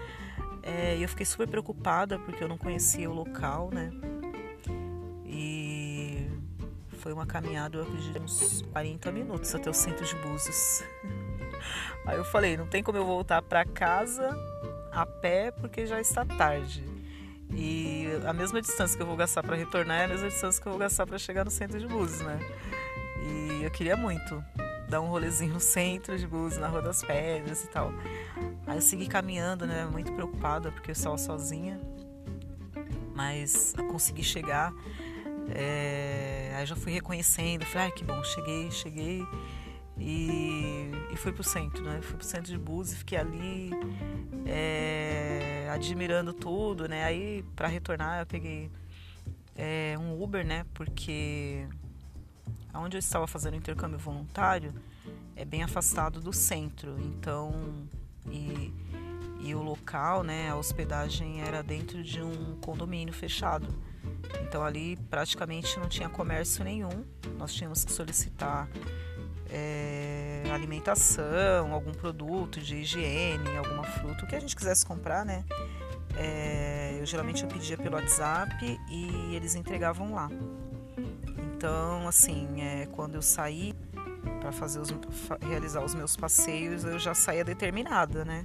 É, 0.63 0.99
eu 1.01 1.09
fiquei 1.09 1.25
super 1.25 1.47
preocupada 1.47 2.19
porque 2.19 2.43
eu 2.43 2.49
não 2.49 2.59
conhecia 2.59 3.09
o 3.09 3.15
local, 3.15 3.71
né? 3.73 3.93
E 5.25 6.29
foi 6.99 7.13
uma 7.13 7.25
caminhada, 7.25 7.79
eu 7.79 7.83
acredito, 7.85 8.21
uns 8.21 8.63
40 8.73 9.13
minutos 9.13 9.55
até 9.55 9.71
o 9.71 9.75
centro 9.75 10.05
de 10.05 10.17
Búzios. 10.17 10.83
Aí 12.07 12.17
eu 12.17 12.25
falei, 12.25 12.57
não 12.57 12.67
tem 12.67 12.83
como 12.83 12.99
eu 12.99 13.05
voltar 13.05 13.43
para 13.43 13.65
casa 13.65 14.37
a 14.93 15.07
pé 15.07 15.51
porque 15.51 15.87
já 15.87 16.01
está 16.01 16.25
tarde. 16.25 16.85
E 17.53 18.07
a 18.27 18.33
mesma 18.33 18.61
distância 18.61 18.97
que 18.97 19.03
eu 19.03 19.07
vou 19.07 19.17
gastar 19.17 19.43
para 19.43 19.57
retornar 19.57 20.01
é 20.01 20.05
a 20.05 20.09
mesma 20.09 20.29
distância 20.29 20.61
que 20.61 20.69
eu 20.69 20.73
vou 20.73 20.79
gastar 20.79 21.07
para 21.07 21.19
chegar 21.19 21.45
no 21.45 21.51
centro 21.51 21.79
de 21.79 21.87
Búzios, 21.87 22.21
né? 22.21 22.39
E 23.23 23.65
eu 23.65 23.71
queria 23.71 23.97
muito 23.97 24.43
dar 24.89 25.01
um 25.01 25.07
rolezinho 25.07 25.55
no 25.55 25.61
centro 25.61 26.19
de 26.19 26.27
Búzios, 26.27 26.61
na 26.61 26.69
Rua 26.69 26.83
das 26.83 27.03
Pedras 27.03 27.65
e 27.65 27.69
tal. 27.69 27.93
Aí 28.67 28.77
eu 28.77 28.83
segui 28.83 29.07
caminhando, 29.07 29.67
né? 29.67 29.85
Muito 29.85 30.13
preocupada 30.13 30.71
porque 30.71 30.91
eu 30.91 30.93
estava 30.93 31.19
sozinha. 31.19 31.81
Mas 33.15 33.75
consegui 33.91 34.23
chegar. 34.23 34.73
É... 35.51 36.55
Aí 36.57 36.67
já 36.67 36.77
fui 36.77 36.93
reconhecendo. 36.93 37.65
Falei, 37.65 37.87
ai 37.87 37.93
que 37.93 38.05
bom, 38.05 38.23
cheguei, 38.23 38.71
cheguei. 38.71 39.27
E, 40.01 40.91
e 41.13 41.17
fui 41.17 41.31
pro 41.31 41.45
centro, 41.45 41.85
né? 41.85 42.01
Fui 42.01 42.17
pro 42.17 42.27
centro 42.27 42.51
de 42.51 42.59
Búzios, 42.59 42.99
fiquei 42.99 43.19
ali 43.19 43.71
é... 44.47 45.69
admirando 45.71 46.33
tudo, 46.33 46.89
né? 46.89 47.05
Aí 47.05 47.45
para 47.55 47.69
retornar 47.69 48.21
eu 48.21 48.27
peguei 48.27 48.71
é, 49.55 49.95
um 49.99 50.21
Uber, 50.21 50.45
né? 50.45 50.65
Porque 50.73 51.69
onde 52.75 52.97
eu 52.97 52.99
estava 52.99 53.27
fazendo 53.27 53.57
intercâmbio 53.57 53.99
voluntário 53.99 54.73
é 55.37 55.45
bem 55.45 55.63
afastado 55.63 56.21
do 56.21 56.33
centro, 56.33 56.97
então 57.01 57.53
e, 58.27 58.73
e 59.41 59.55
o 59.55 59.63
local, 59.63 60.23
né, 60.23 60.51
a 60.51 60.57
hospedagem 60.57 61.41
era 61.41 61.63
dentro 61.63 62.03
de 62.03 62.23
um 62.23 62.57
condomínio 62.61 63.13
fechado. 63.13 63.67
Então 64.43 64.63
ali 64.63 64.97
praticamente 65.09 65.79
não 65.79 65.89
tinha 65.89 66.09
comércio 66.09 66.63
nenhum. 66.63 67.05
Nós 67.39 67.53
tínhamos 67.55 67.85
que 67.85 67.93
solicitar 67.93 68.69
é, 69.53 70.43
alimentação, 70.53 71.73
algum 71.73 71.93
produto 71.93 72.61
de 72.61 72.77
higiene, 72.77 73.57
alguma 73.57 73.85
fruta, 73.85 74.25
o 74.25 74.29
que 74.29 74.37
a 74.37 74.41
gente 74.41 74.55
quisesse 74.55 74.85
comprar, 74.85 75.25
né? 75.25 75.45
É, 76.17 76.97
eu 77.01 77.07
geralmente 77.07 77.43
eu 77.43 77.49
pedia 77.49 77.77
pelo 77.77 77.97
WhatsApp 77.97 78.79
e 78.91 79.35
eles 79.35 79.55
entregavam 79.55 80.15
lá. 80.15 80.29
Então, 81.57 82.07
assim, 82.09 82.61
é, 82.61 82.87
quando 82.93 83.15
eu 83.15 83.23
saí 83.23 83.75
para 84.41 84.53
fazer 84.53 84.81
os, 84.81 84.95
realizar 85.49 85.85
os 85.85 85.95
meus 85.95 86.17
passeios, 86.17 86.85
eu 86.85 86.99
já 86.99 87.15
saía 87.15 87.45
determinada, 87.45 88.25
né? 88.25 88.45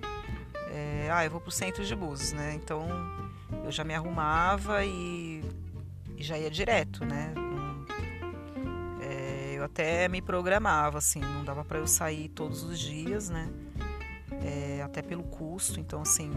É, 0.72 1.10
ah, 1.12 1.24
eu 1.24 1.32
vou 1.32 1.40
pro 1.40 1.52
centro 1.52 1.84
de 1.84 1.96
Búzios, 1.96 2.34
né? 2.34 2.54
Então, 2.56 2.88
eu 3.64 3.72
já 3.72 3.84
me 3.84 3.94
arrumava 3.94 4.84
e, 4.84 5.44
e 6.18 6.24
já 6.24 6.38
ia 6.38 6.50
direto, 6.50 7.06
né? 7.06 7.34
Até 9.66 10.08
me 10.08 10.22
programava, 10.22 11.00
assim, 11.00 11.20
não 11.20 11.44
dava 11.44 11.66
para 11.66 11.80
eu 11.80 11.88
sair 11.88 12.30
todos 12.30 12.64
os 12.64 12.80
dias, 12.80 13.30
né? 13.30 13.50
É, 14.44 14.82
até 14.84 15.02
pelo 15.02 15.24
custo, 15.24 15.80
então, 15.80 16.02
assim, 16.02 16.32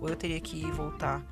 ou 0.00 0.08
eu 0.08 0.16
teria 0.16 0.40
que 0.40 0.58
ir 0.58 0.70
voltar 0.72 1.22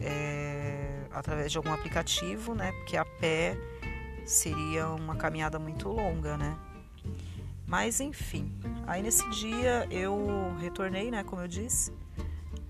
é, 0.00 1.04
através 1.12 1.52
de 1.52 1.58
algum 1.58 1.72
aplicativo, 1.72 2.54
né? 2.54 2.72
Porque 2.72 2.96
a 2.96 3.04
pé 3.04 3.56
seria 4.24 4.88
uma 4.88 5.16
caminhada 5.16 5.58
muito 5.58 5.88
longa, 5.88 6.36
né? 6.36 6.56
Mas 7.66 8.00
enfim, 8.00 8.52
aí 8.86 9.02
nesse 9.02 9.28
dia 9.30 9.86
eu 9.90 10.54
retornei, 10.60 11.10
né? 11.10 11.24
Como 11.24 11.40
eu 11.40 11.48
disse, 11.48 11.92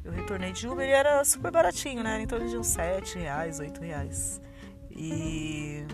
eu 0.05 0.13
retornei 0.13 0.53
de 0.53 0.69
Uber 0.69 0.89
e 0.89 0.93
era 0.93 1.25
super 1.25 1.51
baratinho, 1.51 2.03
né? 2.03 2.15
Era 2.15 2.23
em 2.23 2.27
torno 2.27 2.49
de 2.49 2.57
uns 2.57 2.67
7 2.69 3.19
reais, 3.19 3.59
8 3.59 3.81
reais. 3.81 4.41
E 4.91 5.85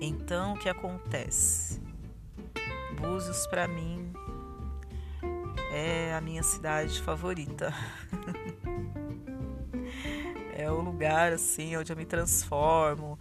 então 0.00 0.54
o 0.54 0.58
que 0.58 0.68
acontece? 0.68 1.80
Búzios 3.00 3.46
para 3.46 3.68
mim 3.68 4.12
é 5.72 6.14
a 6.14 6.20
minha 6.20 6.42
cidade 6.42 7.00
favorita. 7.02 7.72
é 10.56 10.70
o 10.70 10.80
lugar 10.80 11.32
assim 11.32 11.76
onde 11.76 11.92
eu 11.92 11.96
me 11.96 12.04
transformo, 12.04 13.18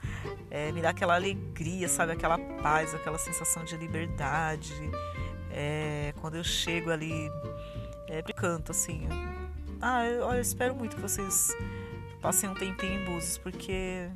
é, 0.52 0.72
me 0.72 0.82
dá 0.82 0.92
aquela 0.92 1.16
alegria, 1.16 1.90
sabe? 1.90 2.12
Aquela 2.12 2.38
paz, 2.38 2.94
aquela 2.94 3.18
sensação 3.18 3.64
de 3.64 3.76
liberdade. 3.76 4.74
É, 5.52 6.14
quando 6.22 6.36
eu 6.36 6.44
chego 6.44 6.92
ali, 6.92 7.30
é, 8.08 8.22
canto 8.22 8.72
assim. 8.72 9.08
Ah, 9.82 10.06
eu, 10.06 10.32
eu 10.32 10.42
espero 10.42 10.76
muito 10.76 10.96
que 10.96 11.02
vocês 11.02 11.56
passem 12.22 12.50
um 12.50 12.54
tempinho 12.54 13.02
em 13.02 13.06
Búzios, 13.06 13.38
porque 13.38 14.08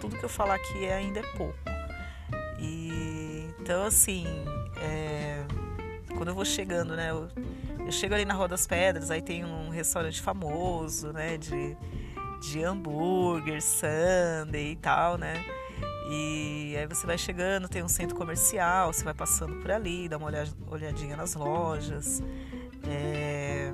tudo 0.00 0.16
que 0.16 0.24
eu 0.24 0.28
falar 0.28 0.54
aqui 0.54 0.84
é, 0.84 0.94
ainda 0.94 1.20
é 1.20 1.36
pouco. 1.36 1.58
E 2.58 3.48
então 3.60 3.84
assim, 3.84 4.24
é, 4.80 5.44
quando 6.16 6.28
eu 6.28 6.34
vou 6.34 6.44
chegando, 6.44 6.96
né? 6.96 7.10
Eu, 7.10 7.28
eu 7.84 7.92
chego 7.92 8.14
ali 8.14 8.24
na 8.24 8.34
Rua 8.34 8.48
das 8.48 8.66
Pedras, 8.66 9.10
aí 9.10 9.22
tem 9.22 9.44
um 9.44 9.68
restaurante 9.68 10.20
famoso, 10.20 11.12
né? 11.12 11.36
De 11.36 11.76
de 12.40 12.62
hambúrguer, 12.62 13.60
sundae 13.62 14.72
e 14.72 14.76
tal, 14.76 15.16
né? 15.16 15.44
E 16.08 16.76
aí 16.78 16.86
você 16.86 17.06
vai 17.06 17.18
chegando, 17.18 17.68
tem 17.68 17.82
um 17.82 17.88
centro 17.88 18.14
comercial, 18.14 18.92
você 18.92 19.02
vai 19.02 19.14
passando 19.14 19.56
por 19.56 19.70
ali, 19.70 20.08
dá 20.08 20.16
uma 20.16 20.30
olhadinha 20.68 21.16
nas 21.16 21.34
lojas. 21.34 22.22
É, 22.88 23.72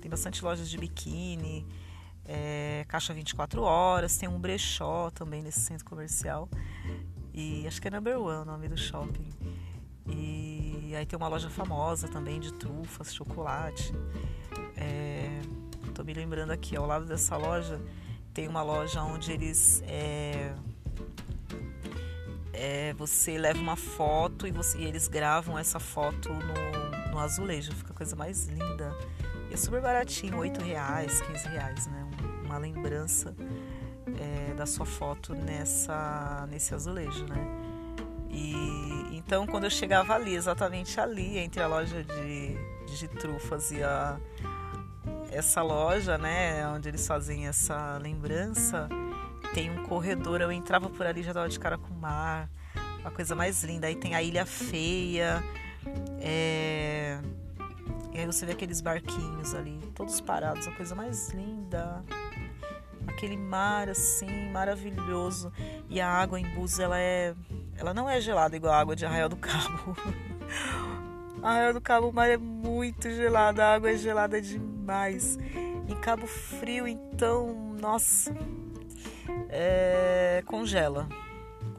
tem 0.00 0.08
bastante 0.08 0.44
lojas 0.44 0.70
de 0.70 0.78
biquíni, 0.78 1.66
é, 2.24 2.84
caixa 2.88 3.12
24 3.12 3.62
horas, 3.62 4.16
tem 4.16 4.28
um 4.28 4.38
brechó 4.38 5.10
também 5.10 5.42
nesse 5.42 5.60
centro 5.60 5.84
comercial. 5.84 6.48
E 7.32 7.66
acho 7.66 7.80
que 7.80 7.88
é 7.88 7.90
Number 7.90 8.18
One 8.18 8.42
o 8.42 8.44
nome 8.44 8.68
do 8.68 8.76
shopping. 8.76 9.28
E 10.06 10.92
aí 10.94 11.06
tem 11.06 11.16
uma 11.16 11.28
loja 11.28 11.48
famosa 11.48 12.08
também 12.08 12.38
de 12.38 12.52
trufas, 12.52 13.14
chocolate. 13.14 13.92
É, 14.76 15.40
Tô 15.94 16.02
me 16.02 16.14
lembrando 16.14 16.50
aqui, 16.52 16.74
ao 16.74 16.86
lado 16.86 17.04
dessa 17.04 17.36
loja 17.36 17.78
tem 18.32 18.48
uma 18.48 18.62
loja 18.62 19.02
onde 19.02 19.30
eles 19.30 19.82
é, 19.86 20.54
é, 22.52 22.94
você 22.94 23.36
leva 23.36 23.60
uma 23.60 23.76
foto 23.76 24.46
e, 24.46 24.50
você, 24.50 24.78
e 24.78 24.84
eles 24.84 25.06
gravam 25.06 25.58
essa 25.58 25.78
foto 25.78 26.30
no, 26.32 27.10
no 27.10 27.18
azulejo. 27.18 27.72
Fica 27.72 27.92
a 27.92 27.96
coisa 27.96 28.16
mais 28.16 28.46
linda. 28.46 28.96
E 29.50 29.54
é 29.54 29.56
super 29.56 29.82
baratinho, 29.82 30.38
8 30.38 30.62
reais, 30.62 31.20
15 31.20 31.48
reais, 31.48 31.86
né? 31.88 32.01
Uma 32.52 32.58
lembrança 32.58 33.34
é, 34.20 34.52
da 34.52 34.66
sua 34.66 34.84
foto 34.84 35.34
nessa, 35.34 36.46
nesse 36.50 36.74
azulejo, 36.74 37.24
né? 37.24 37.46
E 38.28 39.16
então 39.16 39.46
quando 39.46 39.64
eu 39.64 39.70
chegava 39.70 40.14
ali, 40.14 40.34
exatamente 40.34 41.00
ali, 41.00 41.38
entre 41.38 41.62
a 41.62 41.66
loja 41.66 42.04
de, 42.04 42.54
de 42.94 43.08
trufas 43.08 43.72
e 43.72 43.82
a, 43.82 44.20
essa 45.30 45.62
loja, 45.62 46.18
né, 46.18 46.68
onde 46.68 46.90
eles 46.90 47.06
fazem 47.06 47.46
essa 47.46 47.96
lembrança, 47.96 48.86
tem 49.54 49.70
um 49.70 49.84
corredor. 49.84 50.42
Eu 50.42 50.52
entrava 50.52 50.90
por 50.90 51.06
ali 51.06 51.22
já 51.22 51.32
dava 51.32 51.48
de 51.48 51.58
cara 51.58 51.78
com 51.78 51.88
o 51.88 51.96
mar, 51.98 52.50
uma 53.00 53.10
coisa 53.10 53.34
mais 53.34 53.64
linda. 53.64 53.86
Aí 53.86 53.96
tem 53.96 54.14
a 54.14 54.22
Ilha 54.22 54.44
Feia, 54.44 55.42
é... 56.20 57.18
e 58.12 58.18
aí 58.18 58.26
você 58.26 58.44
vê 58.44 58.52
aqueles 58.52 58.80
barquinhos 58.80 59.54
ali, 59.54 59.78
todos 59.94 60.20
parados, 60.20 60.68
a 60.68 60.72
coisa 60.72 60.94
mais 60.94 61.30
linda. 61.30 62.04
Aquele 63.06 63.36
mar 63.36 63.88
assim, 63.88 64.50
maravilhoso. 64.50 65.52
E 65.88 66.00
a 66.00 66.08
água 66.08 66.38
em 66.38 66.44
Búzios, 66.54 66.78
ela 66.78 66.98
é. 66.98 67.34
Ela 67.76 67.92
não 67.94 68.08
é 68.08 68.20
gelada 68.20 68.54
igual 68.54 68.72
a 68.74 68.78
água 68.78 68.94
de 68.94 69.06
Arraial 69.06 69.28
do 69.28 69.36
Cabo. 69.36 69.96
Arraial 71.42 71.72
do 71.72 71.80
Cabo, 71.80 72.08
o 72.08 72.12
mar 72.12 72.28
é 72.28 72.36
muito 72.36 73.10
gelado, 73.10 73.60
a 73.60 73.74
água 73.74 73.90
é 73.90 73.96
gelada 73.96 74.40
demais. 74.40 75.38
Em 75.88 75.96
Cabo 76.00 76.26
Frio, 76.26 76.86
então, 76.86 77.74
nossa, 77.80 78.32
é, 79.48 80.42
congela. 80.46 81.08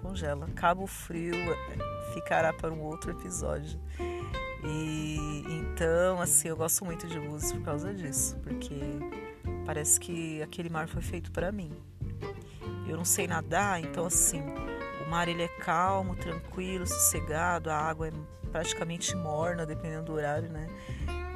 Congela. 0.01 0.49
Cabo 0.55 0.85
Frio 0.87 1.35
é, 1.35 2.13
ficará 2.13 2.51
para 2.51 2.73
um 2.73 2.81
outro 2.81 3.11
episódio. 3.11 3.79
E 4.65 5.13
então, 5.47 6.21
assim, 6.21 6.47
eu 6.47 6.55
gosto 6.55 6.85
muito 6.85 7.07
de 7.07 7.19
Búzios 7.19 7.51
por 7.51 7.61
causa 7.63 7.93
disso, 7.93 8.37
porque 8.43 8.79
parece 9.65 9.99
que 9.99 10.41
aquele 10.41 10.69
mar 10.69 10.87
foi 10.87 11.01
feito 11.01 11.31
para 11.31 11.51
mim. 11.51 11.71
Eu 12.87 12.95
não 12.95 13.05
sei 13.05 13.27
nadar, 13.27 13.81
então 13.81 14.05
assim, 14.05 14.41
o 15.05 15.09
mar 15.09 15.27
ele 15.27 15.43
é 15.43 15.47
calmo, 15.47 16.15
tranquilo, 16.15 16.85
sossegado, 16.85 17.69
a 17.69 17.75
água 17.75 18.07
é 18.07 18.11
praticamente 18.51 19.15
morna, 19.15 19.65
dependendo 19.65 20.05
do 20.05 20.13
horário, 20.13 20.49
né? 20.49 20.67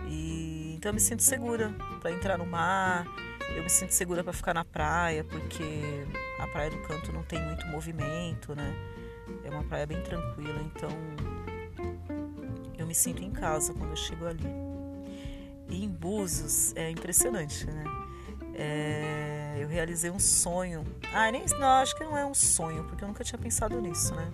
E 0.07 0.75
então 0.77 0.91
eu 0.91 0.93
me 0.93 0.99
sinto 0.99 1.23
segura 1.23 1.73
para 1.99 2.11
entrar 2.11 2.37
no 2.37 2.45
mar, 2.45 3.07
eu 3.55 3.63
me 3.63 3.69
sinto 3.69 3.91
segura 3.91 4.23
para 4.23 4.33
ficar 4.33 4.53
na 4.53 4.63
praia, 4.63 5.23
porque 5.23 6.05
a 6.39 6.47
Praia 6.47 6.69
do 6.69 6.77
Canto 6.83 7.11
não 7.11 7.23
tem 7.23 7.41
muito 7.41 7.65
movimento, 7.67 8.55
né? 8.55 8.71
É 9.43 9.49
uma 9.49 9.63
praia 9.63 9.87
bem 9.87 10.01
tranquila, 10.03 10.61
então 10.61 10.89
me 12.87 12.95
sinto 12.95 13.23
em 13.23 13.31
casa 13.31 13.73
quando 13.73 13.91
eu 13.91 13.95
chego 13.95 14.25
ali. 14.25 14.47
E 15.69 15.83
em 15.83 15.89
Búzios 15.89 16.73
é 16.75 16.89
impressionante, 16.89 17.67
né? 17.67 17.83
É, 18.55 19.57
eu 19.59 19.67
realizei 19.67 20.09
um 20.09 20.19
sonho. 20.19 20.83
Ah, 21.13 21.29
nem 21.29 21.45
não, 21.59 21.67
acho 21.67 21.95
que 21.95 22.03
não 22.03 22.17
é 22.17 22.25
um 22.25 22.33
sonho, 22.33 22.85
porque 22.85 23.03
eu 23.03 23.07
nunca 23.07 23.23
tinha 23.23 23.37
pensado 23.37 23.79
nisso, 23.79 24.15
né? 24.15 24.31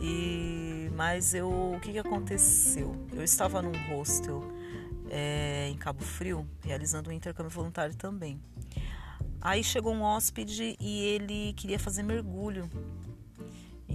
E 0.00 0.90
mas 0.98 1.32
eu, 1.32 1.48
o 1.48 1.78
que, 1.80 1.92
que 1.92 1.98
aconteceu? 2.00 2.92
Eu 3.12 3.22
estava 3.22 3.62
num 3.62 3.70
hostel 3.88 4.42
é, 5.08 5.68
em 5.70 5.76
Cabo 5.76 6.02
Frio, 6.02 6.44
realizando 6.60 7.08
um 7.10 7.12
intercâmbio 7.12 7.52
voluntário 7.52 7.94
também. 7.94 8.40
Aí 9.40 9.62
chegou 9.62 9.94
um 9.94 10.02
hóspede 10.02 10.76
e 10.80 11.04
ele 11.04 11.52
queria 11.52 11.78
fazer 11.78 12.02
mergulho. 12.02 12.68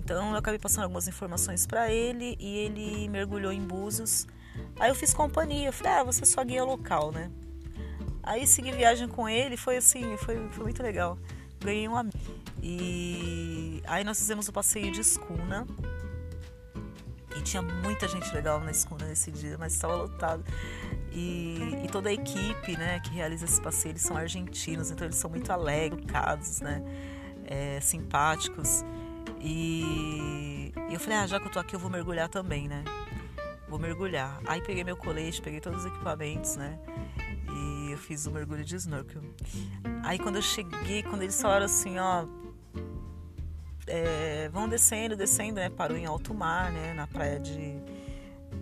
Então 0.04 0.32
eu 0.32 0.38
acabei 0.38 0.60
passando 0.60 0.84
algumas 0.84 1.08
informações 1.08 1.66
para 1.66 1.90
ele 1.90 2.36
e 2.40 2.58
ele 2.58 3.08
mergulhou 3.08 3.52
em 3.52 3.62
Búzios. 3.62 4.28
Aí 4.80 4.90
eu 4.90 4.96
fiz 4.96 5.14
companhia, 5.14 5.68
eu 5.68 5.74
falei, 5.74 5.94
ah, 5.94 6.04
você 6.04 6.24
é 6.24 6.26
só 6.26 6.44
guia 6.44 6.64
local, 6.64 7.12
né? 7.12 7.32
Aí 8.22 8.46
segui 8.46 8.72
viagem 8.72 9.08
com 9.08 9.28
ele, 9.28 9.58
foi 9.58 9.78
assim, 9.78 10.16
foi, 10.18 10.48
foi 10.50 10.64
muito 10.64 10.84
legal. 10.84 11.18
Ganhei 11.60 11.88
um 11.88 11.96
amigo. 11.96 12.18
E 12.62 13.82
aí 13.86 14.04
nós 14.04 14.18
fizemos 14.18 14.48
o 14.48 14.54
passeio 14.54 14.92
de 14.92 15.02
escuna. 15.02 15.66
E 17.38 17.42
tinha 17.42 17.62
muita 17.62 18.08
gente 18.08 18.32
legal 18.34 18.60
na 18.60 18.72
escuna 18.72 19.06
nesse 19.06 19.32
dia, 19.32 19.58
mas 19.58 19.74
estava 19.74 19.96
lotado. 19.96 20.44
E, 21.12 21.82
e, 21.84 21.88
toda 21.92 22.10
a 22.10 22.14
equipe 22.14 22.76
né, 22.78 23.00
que 23.00 23.12
realiza 23.12 23.46
esse 23.46 23.62
passeio, 23.62 23.92
eles 23.92 24.02
são 24.02 24.18
argentinos, 24.18 24.90
então 24.90 25.06
eles 25.06 25.18
são 25.18 25.30
muito 25.30 25.52
alegres, 25.52 26.04
educados, 26.04 26.60
né, 26.60 26.84
é, 27.46 27.80
simpáticos. 27.82 28.84
E, 29.40 30.72
eu 30.90 31.00
falei, 31.00 31.18
ah, 31.18 31.28
já 31.28 31.40
que 31.40 31.48
eu 31.48 31.52
tô 31.52 31.60
aqui, 31.60 31.76
eu 31.76 31.80
vou 31.80 31.90
mergulhar 31.90 32.30
também, 32.30 32.68
né? 32.68 32.84
Vou 33.68 33.80
mergulhar. 33.80 34.40
Aí 34.46 34.62
peguei 34.62 34.84
meu 34.84 34.96
colete, 34.96 35.42
peguei 35.42 35.60
todos 35.60 35.80
os 35.80 35.86
equipamentos, 35.86 36.56
né? 36.56 36.80
E 37.52 37.92
eu 37.92 37.98
fiz 37.98 38.26
o 38.26 38.32
mergulho 38.32 38.64
de 38.64 38.76
snorkel. 38.76 39.22
Aí 40.04 40.20
quando 40.20 40.36
eu 40.36 40.42
cheguei, 40.42 41.04
quando 41.04 41.24
eles 41.24 41.42
falaram 41.42 41.66
assim, 41.66 41.98
ó, 41.98 42.26
é, 43.88 44.50
vão 44.50 44.70
descendo, 44.70 45.16
descendo, 45.16 45.56
né? 45.56 45.70
Parou 45.70 45.98
em 45.98 46.06
alto 46.06 46.34
mar, 46.34 46.72
né? 46.72 46.94
Na 46.94 47.08
praia 47.08 47.40
de 47.40 47.76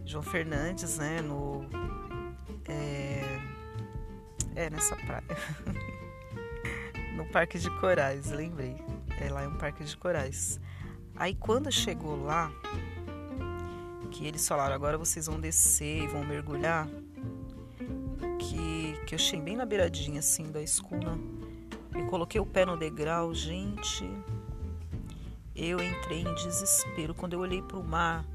João 0.06 0.24
Fernandes, 0.24 0.97
né? 0.97 1.21
No 1.21 1.65
é, 2.67 3.39
é 4.56 4.69
nessa 4.69 4.95
praia. 4.95 5.24
no 7.15 7.26
Parque 7.26 7.60
de 7.60 7.69
Corais, 7.80 8.32
lembrei. 8.32 8.76
É 9.21 9.29
lá 9.29 9.43
é 9.43 9.47
um 9.47 9.55
parque 9.55 9.84
de 9.84 9.95
corais. 9.95 10.60
Aí 11.15 11.36
quando 11.36 11.71
chegou 11.71 12.23
lá, 12.23 12.51
que 14.12 14.25
eles 14.25 14.47
falaram, 14.47 14.75
agora 14.75 14.97
vocês 14.97 15.27
vão 15.27 15.39
descer 15.39 16.03
e 16.03 16.07
vão 16.07 16.23
mergulhar, 16.23 16.88
que, 18.39 18.99
que 19.05 19.15
eu 19.15 19.17
achei 19.17 19.39
bem 19.39 19.55
na 19.55 19.65
beiradinha 19.65 20.19
assim 20.19 20.51
da 20.51 20.62
escuna. 20.62 21.17
Eu 21.93 22.05
coloquei 22.07 22.41
o 22.41 22.45
pé 22.45 22.65
no 22.65 22.77
degrau, 22.77 23.34
gente. 23.34 24.10
Eu 25.55 25.81
entrei 25.81 26.21
em 26.21 26.36
desespero. 26.36 27.13
Quando 27.13 27.34
eu 27.34 27.39
olhei 27.39 27.62
para 27.62 27.77
o 27.77 27.84
mar, 27.84 28.25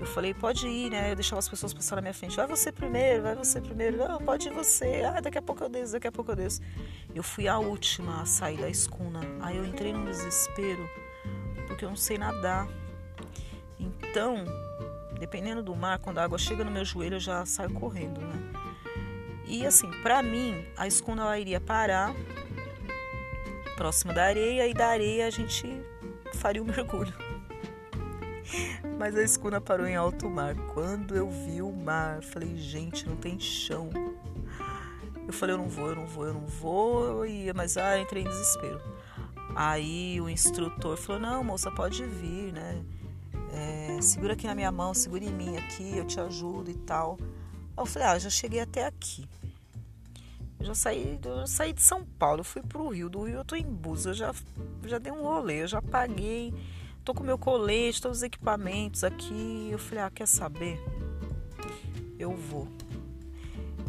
eu 0.00 0.06
falei, 0.06 0.34
pode 0.34 0.66
ir, 0.66 0.90
né? 0.90 1.12
Eu 1.12 1.16
deixava 1.16 1.38
as 1.38 1.48
pessoas 1.48 1.72
passar 1.72 1.96
na 1.96 2.02
minha 2.02 2.14
frente. 2.14 2.36
Vai 2.36 2.46
você 2.46 2.72
primeiro, 2.72 3.22
vai 3.22 3.34
você 3.34 3.60
primeiro. 3.60 3.96
Não, 3.96 4.18
pode 4.18 4.48
ir 4.48 4.52
você. 4.52 5.02
Ah, 5.04 5.20
daqui 5.20 5.38
a 5.38 5.42
pouco 5.42 5.62
eu 5.62 5.68
desço, 5.68 5.92
daqui 5.92 6.08
a 6.08 6.12
pouco 6.12 6.32
eu 6.32 6.36
desço. 6.36 6.60
Eu 7.14 7.22
fui 7.22 7.46
a 7.46 7.58
última 7.58 8.22
a 8.22 8.26
sair 8.26 8.58
da 8.58 8.68
escuna. 8.68 9.20
Aí 9.40 9.56
eu 9.56 9.64
entrei 9.64 9.92
num 9.92 10.04
desespero, 10.04 10.88
porque 11.66 11.84
eu 11.84 11.88
não 11.88 11.96
sei 11.96 12.18
nadar. 12.18 12.68
Então, 13.78 14.44
dependendo 15.18 15.62
do 15.62 15.74
mar, 15.76 15.98
quando 15.98 16.18
a 16.18 16.24
água 16.24 16.38
chega 16.38 16.64
no 16.64 16.70
meu 16.70 16.84
joelho, 16.84 17.16
eu 17.16 17.20
já 17.20 17.46
saio 17.46 17.72
correndo, 17.72 18.20
né? 18.20 18.64
E 19.46 19.66
assim, 19.66 19.90
para 20.02 20.22
mim, 20.22 20.66
a 20.76 20.86
escuna 20.86 21.22
ela 21.22 21.38
iria 21.38 21.60
parar 21.60 22.14
próximo 23.76 24.12
da 24.12 24.24
areia 24.24 24.66
e 24.66 24.74
da 24.74 24.86
areia 24.86 25.26
a 25.26 25.30
gente 25.30 25.66
faria 26.34 26.62
o 26.62 26.64
mergulho. 26.66 27.23
Mas 29.04 29.18
a 29.18 29.22
escuna 29.22 29.60
parou 29.60 29.86
em 29.86 29.94
alto 29.94 30.30
mar. 30.30 30.56
Quando 30.72 31.14
eu 31.14 31.28
vi 31.28 31.60
o 31.60 31.70
mar, 31.70 32.22
falei, 32.22 32.56
gente, 32.56 33.06
não 33.06 33.16
tem 33.16 33.38
chão. 33.38 33.90
Eu 35.26 35.30
falei, 35.30 35.54
eu 35.54 35.58
não 35.58 35.68
vou, 35.68 35.88
eu 35.90 35.94
não 35.94 36.06
vou, 36.06 36.26
eu 36.26 36.32
não 36.32 36.46
vou. 36.46 37.26
E, 37.26 37.52
mas 37.52 37.76
ah, 37.76 37.98
entrei 37.98 38.22
em 38.22 38.26
desespero. 38.26 38.80
Aí 39.54 40.18
o 40.22 40.30
instrutor 40.30 40.96
falou, 40.96 41.20
não, 41.20 41.44
moça, 41.44 41.70
pode 41.70 42.02
vir, 42.02 42.50
né? 42.54 42.82
É, 43.52 44.00
segura 44.00 44.32
aqui 44.32 44.46
na 44.46 44.54
minha 44.54 44.72
mão, 44.72 44.94
segura 44.94 45.22
em 45.22 45.32
mim 45.34 45.54
aqui, 45.58 45.98
eu 45.98 46.06
te 46.06 46.18
ajudo 46.18 46.70
e 46.70 46.74
tal. 46.74 47.18
Aí 47.20 47.82
eu 47.82 47.84
falei, 47.84 48.08
ah, 48.08 48.18
já 48.18 48.30
cheguei 48.30 48.60
até 48.60 48.86
aqui. 48.86 49.28
Eu 50.58 50.64
já 50.64 50.74
saí, 50.74 51.20
eu 51.22 51.40
já 51.40 51.46
saí 51.46 51.74
de 51.74 51.82
São 51.82 52.06
Paulo, 52.18 52.40
eu 52.40 52.44
fui 52.44 52.62
pro 52.62 52.88
Rio. 52.88 53.10
Do 53.10 53.24
Rio 53.24 53.36
eu 53.36 53.44
tô 53.44 53.54
em 53.54 53.66
Búzios, 53.66 54.06
eu 54.06 54.14
já, 54.14 54.34
já 54.86 54.96
dei 54.96 55.12
um 55.12 55.20
rolê, 55.20 55.64
eu 55.64 55.68
já 55.68 55.82
paguei 55.82 56.54
tô 57.04 57.12
com 57.12 57.22
meu 57.22 57.36
colete, 57.36 58.00
todos 58.00 58.18
os 58.18 58.22
equipamentos 58.22 59.04
aqui. 59.04 59.68
Eu 59.70 59.78
falei, 59.78 60.04
ah, 60.04 60.10
quer 60.10 60.26
saber? 60.26 60.80
Eu 62.18 62.32
vou. 62.32 62.66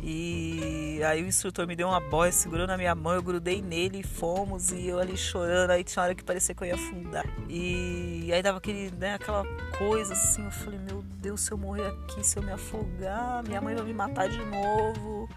E 0.07 1.01
aí 1.03 1.23
o 1.23 1.25
instrutor 1.25 1.65
me 1.65 1.75
deu 1.75 1.87
uma 1.87 1.99
boia, 1.99 2.31
segurou 2.31 2.67
na 2.67 2.77
minha 2.77 2.93
mão, 2.93 3.13
eu 3.13 3.23
grudei 3.23 3.59
nele 3.59 4.01
e 4.01 4.03
fomos, 4.03 4.71
e 4.71 4.85
eu 4.85 4.99
ali 4.99 5.17
chorando, 5.17 5.71
aí 5.71 5.83
tinha 5.83 6.03
hora 6.03 6.13
que 6.13 6.23
parecia 6.23 6.53
que 6.53 6.61
eu 6.61 6.67
ia 6.67 6.75
afundar. 6.75 7.25
E 7.49 8.29
aí 8.31 8.43
dava 8.43 8.59
aquele, 8.59 8.91
né, 8.91 9.15
aquela 9.15 9.43
coisa 9.79 10.13
assim, 10.13 10.45
eu 10.45 10.51
falei, 10.51 10.77
meu 10.77 11.01
Deus, 11.01 11.41
se 11.41 11.51
eu 11.51 11.57
morrer 11.57 11.87
aqui, 11.87 12.23
se 12.23 12.37
eu 12.37 12.43
me 12.43 12.51
afogar, 12.51 13.43
minha 13.47 13.59
mãe 13.59 13.73
vai 13.73 13.83
me 13.83 13.93
matar 13.93 14.29
de 14.29 14.37
novo. 14.45 15.27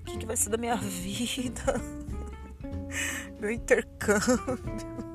O 0.00 0.04
que, 0.04 0.18
que 0.18 0.26
vai 0.26 0.36
ser 0.36 0.50
da 0.50 0.56
minha 0.56 0.74
vida? 0.82 1.80
meu 3.38 3.52
intercâmbio. 3.52 5.07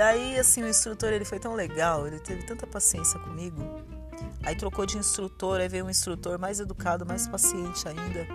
Aí, 0.00 0.38
assim, 0.38 0.62
o 0.62 0.68
instrutor 0.68 1.12
ele 1.12 1.24
foi 1.24 1.38
tão 1.38 1.54
legal, 1.54 2.06
ele 2.06 2.18
teve 2.18 2.44
tanta 2.44 2.66
paciência 2.66 3.18
comigo. 3.20 3.62
Aí 4.42 4.54
trocou 4.56 4.86
de 4.86 4.96
instrutor, 4.96 5.60
aí 5.60 5.68
veio 5.68 5.84
um 5.84 5.90
instrutor 5.90 6.38
mais 6.38 6.60
educado, 6.60 7.04
mais 7.04 7.26
paciente 7.26 7.86
ainda. 7.88 8.26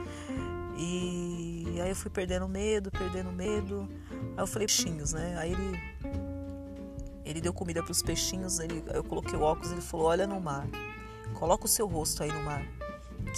E 0.78 1.80
aí 1.82 1.89
eu 1.89 1.95
fui 1.95 2.12
perdendo 2.12 2.47
medo, 2.47 2.91
perdendo 2.91 3.32
medo. 3.32 3.88
Aí 4.12 4.43
eu 4.43 4.47
falei, 4.47 4.67
peixinhos, 4.67 5.13
né? 5.13 5.36
Aí 5.38 5.51
ele 5.54 5.80
ele 7.25 7.41
deu 7.41 7.51
comida 7.51 7.82
para 7.82 7.91
os 7.91 8.04
peixinhos, 8.04 8.60
ele, 8.60 8.84
eu 8.93 9.04
coloquei 9.04 9.38
o 9.38 9.41
óculos, 9.41 9.71
ele 9.71 9.82
falou: 9.82 10.08
"Olha 10.08 10.28
no 10.28 10.39
mar. 10.39 10.67
Coloca 11.34 11.65
o 11.65 11.67
seu 11.67 11.88
rosto 11.88 12.21
aí 12.21 12.32
no 12.32 12.43
mar." 12.43 12.63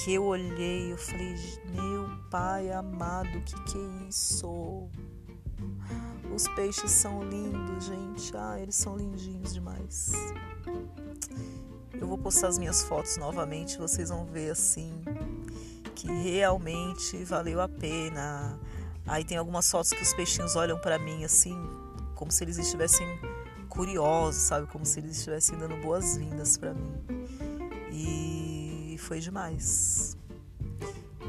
Que 0.03 0.15
eu 0.15 0.25
olhei, 0.25 0.91
eu 0.91 0.97
falei: 0.97 1.35
"Meu 1.73 2.09
pai 2.29 2.69
amado, 2.69 3.41
que 3.45 3.55
que 3.63 3.77
é 3.77 4.09
isso?" 4.09 4.89
Os 6.33 6.47
peixes 6.49 6.91
são 6.91 7.23
lindos, 7.23 7.85
gente. 7.85 8.35
Ah, 8.35 8.59
eles 8.59 8.75
são 8.75 8.95
lindinhos 8.95 9.53
demais. 9.53 10.11
Eu 11.93 12.07
vou 12.07 12.17
postar 12.17 12.47
as 12.47 12.57
minhas 12.57 12.83
fotos 12.83 13.17
novamente, 13.17 13.77
vocês 13.77 14.09
vão 14.09 14.25
ver 14.25 14.51
assim 14.51 15.03
que 15.95 16.07
realmente 16.07 17.23
valeu 17.23 17.59
a 17.59 17.67
pena. 17.67 18.59
Aí 19.07 19.23
tem 19.23 19.37
algumas 19.37 19.69
fotos 19.69 19.89
que 19.89 20.01
os 20.01 20.13
peixinhos 20.13 20.55
olham 20.55 20.77
para 20.77 20.99
mim 20.99 21.23
assim, 21.23 21.57
como 22.13 22.31
se 22.31 22.43
eles 22.43 22.57
estivessem 22.59 23.07
curiosos, 23.67 24.43
sabe, 24.43 24.67
como 24.67 24.85
se 24.85 24.99
eles 24.99 25.17
estivessem 25.17 25.57
dando 25.57 25.75
boas-vindas 25.77 26.55
para 26.55 26.73
mim. 26.73 26.93
E 27.91 28.95
foi 28.99 29.19
demais. 29.19 30.15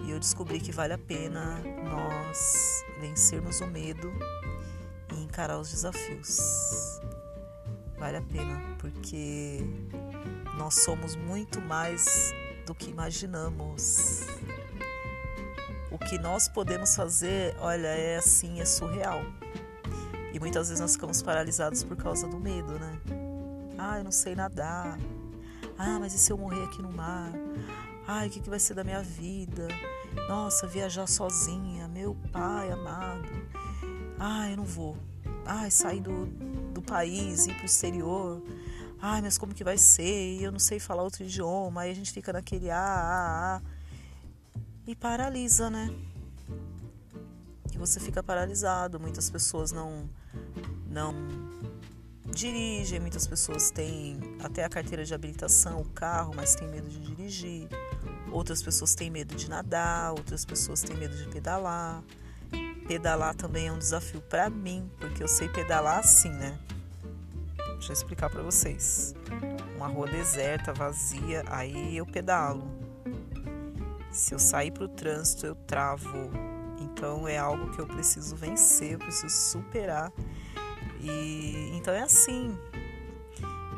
E 0.04 0.10
eu 0.10 0.18
descobri 0.18 0.60
que 0.60 0.72
vale 0.72 0.92
a 0.92 0.98
pena 0.98 1.62
nós 1.84 2.84
vencermos 3.00 3.60
o 3.60 3.66
medo 3.66 4.12
encarar 5.38 5.60
os 5.60 5.70
desafios. 5.70 7.00
Vale 7.96 8.16
a 8.16 8.22
pena, 8.22 8.60
porque 8.78 9.60
nós 10.56 10.82
somos 10.82 11.14
muito 11.14 11.60
mais 11.60 12.34
do 12.66 12.74
que 12.74 12.90
imaginamos. 12.90 14.26
O 15.92 15.96
que 15.96 16.18
nós 16.18 16.48
podemos 16.48 16.96
fazer, 16.96 17.54
olha, 17.60 17.86
é 17.86 18.16
assim, 18.16 18.60
é 18.60 18.64
surreal. 18.64 19.20
E 20.34 20.40
muitas 20.40 20.70
vezes 20.70 20.80
nós 20.80 20.94
ficamos 20.94 21.22
paralisados 21.22 21.84
por 21.84 21.96
causa 21.96 22.26
do 22.26 22.40
medo, 22.40 22.76
né? 22.76 23.00
Ah, 23.78 23.98
eu 23.98 24.04
não 24.04 24.10
sei 24.10 24.34
nadar. 24.34 24.98
Ah, 25.78 26.00
mas 26.00 26.14
e 26.14 26.18
se 26.18 26.32
eu 26.32 26.36
morrer 26.36 26.64
aqui 26.64 26.82
no 26.82 26.90
mar? 26.90 27.30
Ai, 28.08 28.26
o 28.26 28.30
que, 28.30 28.40
que 28.40 28.50
vai 28.50 28.58
ser 28.58 28.74
da 28.74 28.82
minha 28.82 29.02
vida? 29.02 29.68
Nossa, 30.28 30.66
viajar 30.66 31.06
sozinha, 31.06 31.86
meu 31.86 32.16
pai 32.32 32.72
amado. 32.72 33.28
Ah, 34.18 34.50
eu 34.50 34.56
não 34.56 34.64
vou. 34.64 34.96
Ai, 35.50 35.70
sair 35.70 36.00
do, 36.00 36.26
do 36.74 36.82
país, 36.82 37.46
ir 37.46 37.54
pro 37.54 37.64
exterior. 37.64 38.42
Ai, 39.00 39.22
mas 39.22 39.38
como 39.38 39.54
que 39.54 39.64
vai 39.64 39.78
ser? 39.78 40.42
Eu 40.42 40.52
não 40.52 40.58
sei 40.58 40.78
falar 40.78 41.02
outro 41.02 41.24
idioma. 41.24 41.80
Aí 41.80 41.90
a 41.90 41.94
gente 41.94 42.12
fica 42.12 42.34
naquele 42.34 42.70
ah, 42.70 42.76
ah, 42.76 43.56
ah. 43.56 44.60
E 44.86 44.94
paralisa, 44.94 45.70
né? 45.70 45.90
E 47.72 47.78
você 47.78 47.98
fica 47.98 48.22
paralisado. 48.22 49.00
Muitas 49.00 49.30
pessoas 49.30 49.72
não 49.72 50.06
não 50.86 51.14
dirigem, 52.34 53.00
muitas 53.00 53.26
pessoas 53.26 53.70
têm 53.70 54.20
até 54.42 54.64
a 54.64 54.68
carteira 54.68 55.02
de 55.02 55.14
habilitação, 55.14 55.80
o 55.80 55.88
carro, 55.88 56.34
mas 56.36 56.54
têm 56.54 56.68
medo 56.68 56.88
de 56.88 57.00
dirigir. 57.00 57.68
Outras 58.30 58.62
pessoas 58.62 58.94
têm 58.94 59.10
medo 59.10 59.34
de 59.34 59.48
nadar, 59.48 60.12
outras 60.12 60.44
pessoas 60.44 60.82
têm 60.82 60.96
medo 60.96 61.16
de 61.16 61.26
pedalar. 61.28 62.02
Pedalar 62.88 63.34
também 63.34 63.68
é 63.68 63.72
um 63.72 63.78
desafio 63.78 64.22
para 64.22 64.48
mim, 64.48 64.90
porque 64.98 65.22
eu 65.22 65.28
sei 65.28 65.46
pedalar 65.46 65.98
assim, 65.98 66.30
né? 66.30 66.58
Deixa 67.74 67.92
eu 67.92 67.94
explicar 67.94 68.30
para 68.30 68.42
vocês. 68.42 69.14
Uma 69.76 69.88
rua 69.88 70.08
deserta, 70.08 70.72
vazia, 70.72 71.44
aí 71.48 71.98
eu 71.98 72.06
pedalo. 72.06 72.66
Se 74.10 74.34
eu 74.34 74.38
sair 74.38 74.70
para 74.70 74.84
o 74.84 74.88
trânsito, 74.88 75.44
eu 75.44 75.54
travo. 75.54 76.30
Então 76.80 77.28
é 77.28 77.36
algo 77.36 77.70
que 77.72 77.78
eu 77.78 77.86
preciso 77.86 78.34
vencer, 78.34 78.92
eu 78.92 78.98
preciso 78.98 79.36
superar. 79.36 80.10
E 80.98 81.70
então 81.74 81.92
é 81.92 82.00
assim. 82.00 82.58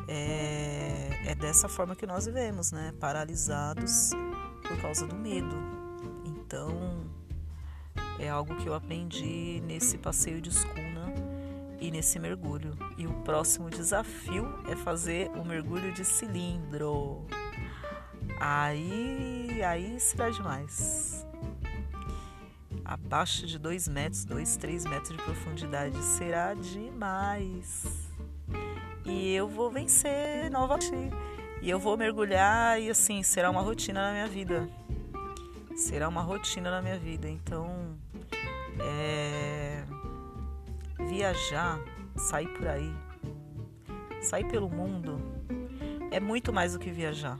É, 0.06 1.22
é 1.26 1.34
dessa 1.34 1.68
forma 1.68 1.96
que 1.96 2.06
nós 2.06 2.26
vivemos, 2.26 2.70
né? 2.70 2.94
Paralisados 3.00 4.12
por 4.62 4.80
causa 4.80 5.04
do 5.04 5.16
medo. 5.16 5.56
Então 6.24 6.89
é 8.20 8.28
algo 8.28 8.54
que 8.56 8.66
eu 8.66 8.74
aprendi 8.74 9.62
nesse 9.66 9.96
passeio 9.96 10.40
de 10.40 10.50
escuna 10.50 11.12
e 11.80 11.90
nesse 11.90 12.18
mergulho. 12.18 12.76
E 12.98 13.06
o 13.06 13.12
próximo 13.22 13.70
desafio 13.70 14.46
é 14.70 14.76
fazer 14.76 15.30
o 15.30 15.44
mergulho 15.44 15.90
de 15.92 16.04
cilindro. 16.04 17.26
Aí, 18.38 19.62
aí 19.62 19.98
será 19.98 20.28
demais. 20.28 21.26
Abaixo 22.84 23.46
de 23.46 23.58
2 23.58 23.88
metros, 23.88 24.24
2, 24.24 24.56
3 24.56 24.84
metros 24.84 25.16
de 25.16 25.22
profundidade 25.22 25.96
será 26.02 26.54
demais. 26.54 28.10
E 29.04 29.32
eu 29.32 29.48
vou 29.48 29.70
vencer 29.70 30.50
novamente. 30.50 30.92
E 31.62 31.70
eu 31.70 31.78
vou 31.78 31.96
mergulhar 31.96 32.80
e 32.80 32.90
assim, 32.90 33.22
será 33.22 33.50
uma 33.50 33.60
rotina 33.60 34.02
na 34.02 34.12
minha 34.12 34.26
vida. 34.26 34.68
Será 35.76 36.08
uma 36.08 36.20
rotina 36.20 36.70
na 36.70 36.82
minha 36.82 36.98
vida. 36.98 37.28
Então, 37.28 37.79
é 38.80 39.84
viajar, 41.08 41.80
sair 42.16 42.48
por 42.48 42.66
aí, 42.66 42.94
sair 44.22 44.44
pelo 44.44 44.68
mundo, 44.68 45.20
é 46.10 46.20
muito 46.20 46.52
mais 46.52 46.72
do 46.72 46.78
que 46.78 46.90
viajar. 46.90 47.38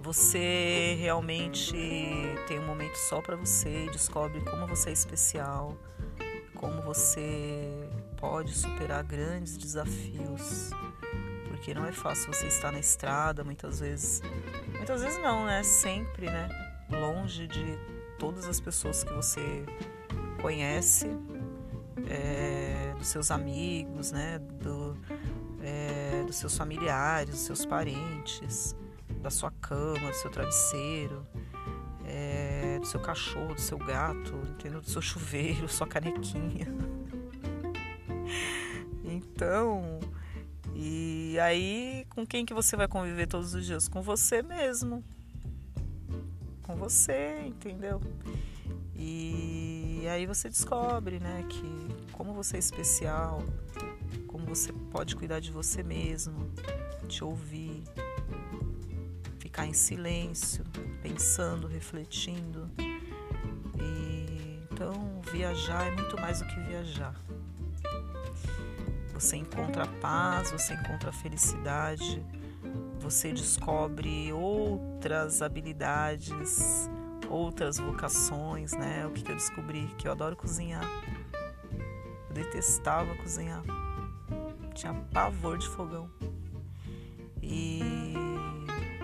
Você 0.00 0.96
realmente 1.00 1.74
tem 2.46 2.60
um 2.60 2.66
momento 2.66 2.94
só 2.94 3.20
para 3.20 3.34
você 3.34 3.86
e 3.86 3.90
descobre 3.90 4.40
como 4.42 4.66
você 4.66 4.90
é 4.90 4.92
especial, 4.92 5.76
como 6.54 6.80
você 6.80 7.88
pode 8.16 8.52
superar 8.54 9.02
grandes 9.02 9.56
desafios. 9.56 10.70
Porque 11.48 11.74
não 11.74 11.84
é 11.84 11.90
fácil 11.90 12.32
você 12.32 12.46
estar 12.46 12.70
na 12.70 12.78
estrada, 12.78 13.42
muitas 13.42 13.80
vezes. 13.80 14.22
Muitas 14.76 15.02
vezes 15.02 15.20
não, 15.20 15.44
né? 15.44 15.62
Sempre, 15.64 16.26
né? 16.26 16.48
Longe 16.88 17.48
de 17.48 17.95
todas 18.18 18.46
as 18.46 18.60
pessoas 18.60 19.04
que 19.04 19.12
você 19.12 19.64
conhece, 20.40 21.06
é, 22.08 22.94
dos 22.98 23.08
seus 23.08 23.30
amigos, 23.30 24.12
né, 24.12 24.38
do, 24.38 24.96
é, 25.62 26.22
dos 26.24 26.36
seus 26.36 26.56
familiares, 26.56 27.30
dos 27.30 27.40
seus 27.40 27.66
parentes, 27.66 28.74
da 29.22 29.30
sua 29.30 29.50
cama, 29.60 30.10
do 30.10 30.14
seu 30.14 30.30
travesseiro, 30.30 31.26
é, 32.04 32.78
do 32.78 32.86
seu 32.86 33.00
cachorro, 33.00 33.54
do 33.54 33.60
seu 33.60 33.78
gato, 33.78 34.34
entendeu? 34.50 34.80
do 34.80 34.88
seu 34.88 35.02
chuveiro, 35.02 35.68
sua 35.68 35.86
canequinha. 35.86 36.66
Então, 39.04 40.00
e 40.74 41.38
aí 41.40 42.06
com 42.10 42.26
quem 42.26 42.44
que 42.44 42.54
você 42.54 42.76
vai 42.76 42.86
conviver 42.86 43.26
todos 43.26 43.54
os 43.54 43.64
dias? 43.64 43.88
Com 43.88 44.02
você 44.02 44.42
mesmo. 44.42 45.02
Com 46.66 46.74
você, 46.76 47.42
entendeu? 47.46 48.00
E 48.94 50.04
aí 50.08 50.26
você 50.26 50.48
descobre, 50.48 51.20
né, 51.20 51.44
que 51.48 51.86
como 52.12 52.32
você 52.32 52.56
é 52.56 52.58
especial, 52.58 53.42
como 54.26 54.46
você 54.46 54.72
pode 54.90 55.14
cuidar 55.14 55.40
de 55.40 55.52
você 55.52 55.82
mesmo, 55.82 56.50
te 57.06 57.22
ouvir, 57.22 57.84
ficar 59.38 59.66
em 59.66 59.72
silêncio, 59.72 60.64
pensando, 61.02 61.66
refletindo. 61.66 62.68
E 63.78 64.60
então 64.70 65.20
viajar 65.32 65.86
é 65.86 65.90
muito 65.90 66.20
mais 66.20 66.40
do 66.40 66.46
que 66.46 66.60
viajar. 66.60 67.14
Você 69.14 69.36
encontra 69.36 69.86
paz, 70.00 70.50
você 70.50 70.74
encontra 70.74 71.10
felicidade, 71.12 72.22
você 72.98 73.32
descobre 73.32 74.32
outras 74.32 75.40
habilidades, 75.40 76.90
outras 77.30 77.78
vocações, 77.78 78.72
né? 78.72 79.06
O 79.06 79.10
que, 79.10 79.30
eu 79.30 79.36
descobri? 79.36 79.86
Que 79.96 80.08
eu 80.08 80.12
adoro 80.12 80.36
cozinhar. 80.36 80.84
Eu 82.28 82.34
detestava 82.34 83.14
cozinhar. 83.16 83.62
Tinha 84.74 84.92
pavor 85.12 85.56
de 85.58 85.68
fogão. 85.68 86.10
E, 87.40 87.80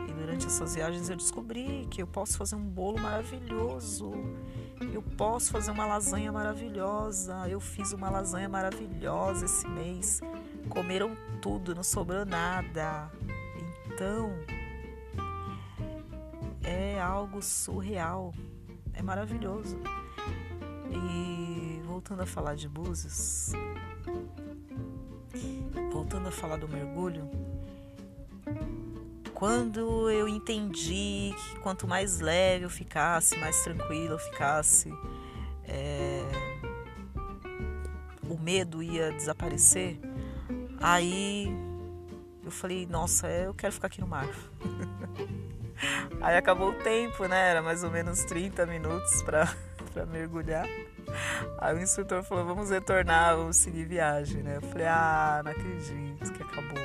e 0.08 0.12
durante 0.18 0.46
essas 0.46 0.74
viagens 0.74 1.08
eu 1.08 1.16
descobri 1.16 1.86
que 1.88 2.02
eu 2.02 2.06
posso 2.06 2.36
fazer 2.36 2.56
um 2.56 2.64
bolo 2.64 2.98
maravilhoso. 3.00 4.12
Eu 4.92 5.02
posso 5.16 5.52
fazer 5.52 5.70
uma 5.70 5.86
lasanha 5.86 6.32
maravilhosa. 6.32 7.48
Eu 7.48 7.60
fiz 7.60 7.92
uma 7.92 8.10
lasanha 8.10 8.48
maravilhosa 8.48 9.44
esse 9.44 9.68
mês. 9.68 10.20
Comeram 10.68 11.16
tudo, 11.40 11.74
não 11.74 11.84
sobrou 11.84 12.26
nada. 12.26 13.10
Então, 13.94 14.32
é 16.64 17.00
algo 17.00 17.42
surreal, 17.42 18.32
é 18.94 19.02
maravilhoso. 19.02 19.78
E 20.90 21.80
voltando 21.84 22.22
a 22.22 22.26
falar 22.26 22.54
de 22.54 22.68
Búzios, 22.68 23.52
voltando 25.92 26.28
a 26.28 26.30
falar 26.30 26.56
do 26.56 26.66
mergulho, 26.68 27.30
quando 29.34 30.10
eu 30.10 30.26
entendi 30.26 31.34
que 31.36 31.60
quanto 31.60 31.86
mais 31.86 32.20
leve 32.20 32.64
eu 32.64 32.70
ficasse, 32.70 33.36
mais 33.38 33.62
tranquilo 33.62 34.14
eu 34.14 34.18
ficasse, 34.18 34.90
é, 35.64 36.22
o 38.28 38.38
medo 38.38 38.82
ia 38.82 39.12
desaparecer, 39.12 39.98
aí 40.80 41.71
eu 42.44 42.50
falei, 42.50 42.86
nossa, 42.86 43.26
é, 43.26 43.46
eu 43.46 43.54
quero 43.54 43.72
ficar 43.72 43.86
aqui 43.86 44.00
no 44.00 44.06
mar. 44.06 44.28
aí 46.20 46.36
acabou 46.36 46.70
o 46.70 46.74
tempo, 46.74 47.26
né? 47.26 47.50
Era 47.50 47.62
mais 47.62 47.84
ou 47.84 47.90
menos 47.90 48.24
30 48.24 48.66
minutos 48.66 49.22
para 49.22 49.48
mergulhar. 50.10 50.66
Aí 51.58 51.76
o 51.76 51.80
instrutor 51.80 52.22
falou, 52.22 52.44
vamos 52.44 52.70
retornar, 52.70 53.36
vamos 53.36 53.56
seguir 53.56 53.84
viagem, 53.84 54.42
né? 54.42 54.56
Eu 54.56 54.62
falei, 54.62 54.86
ah, 54.86 55.40
não 55.44 55.50
acredito 55.52 56.32
que 56.32 56.42
acabou. 56.42 56.82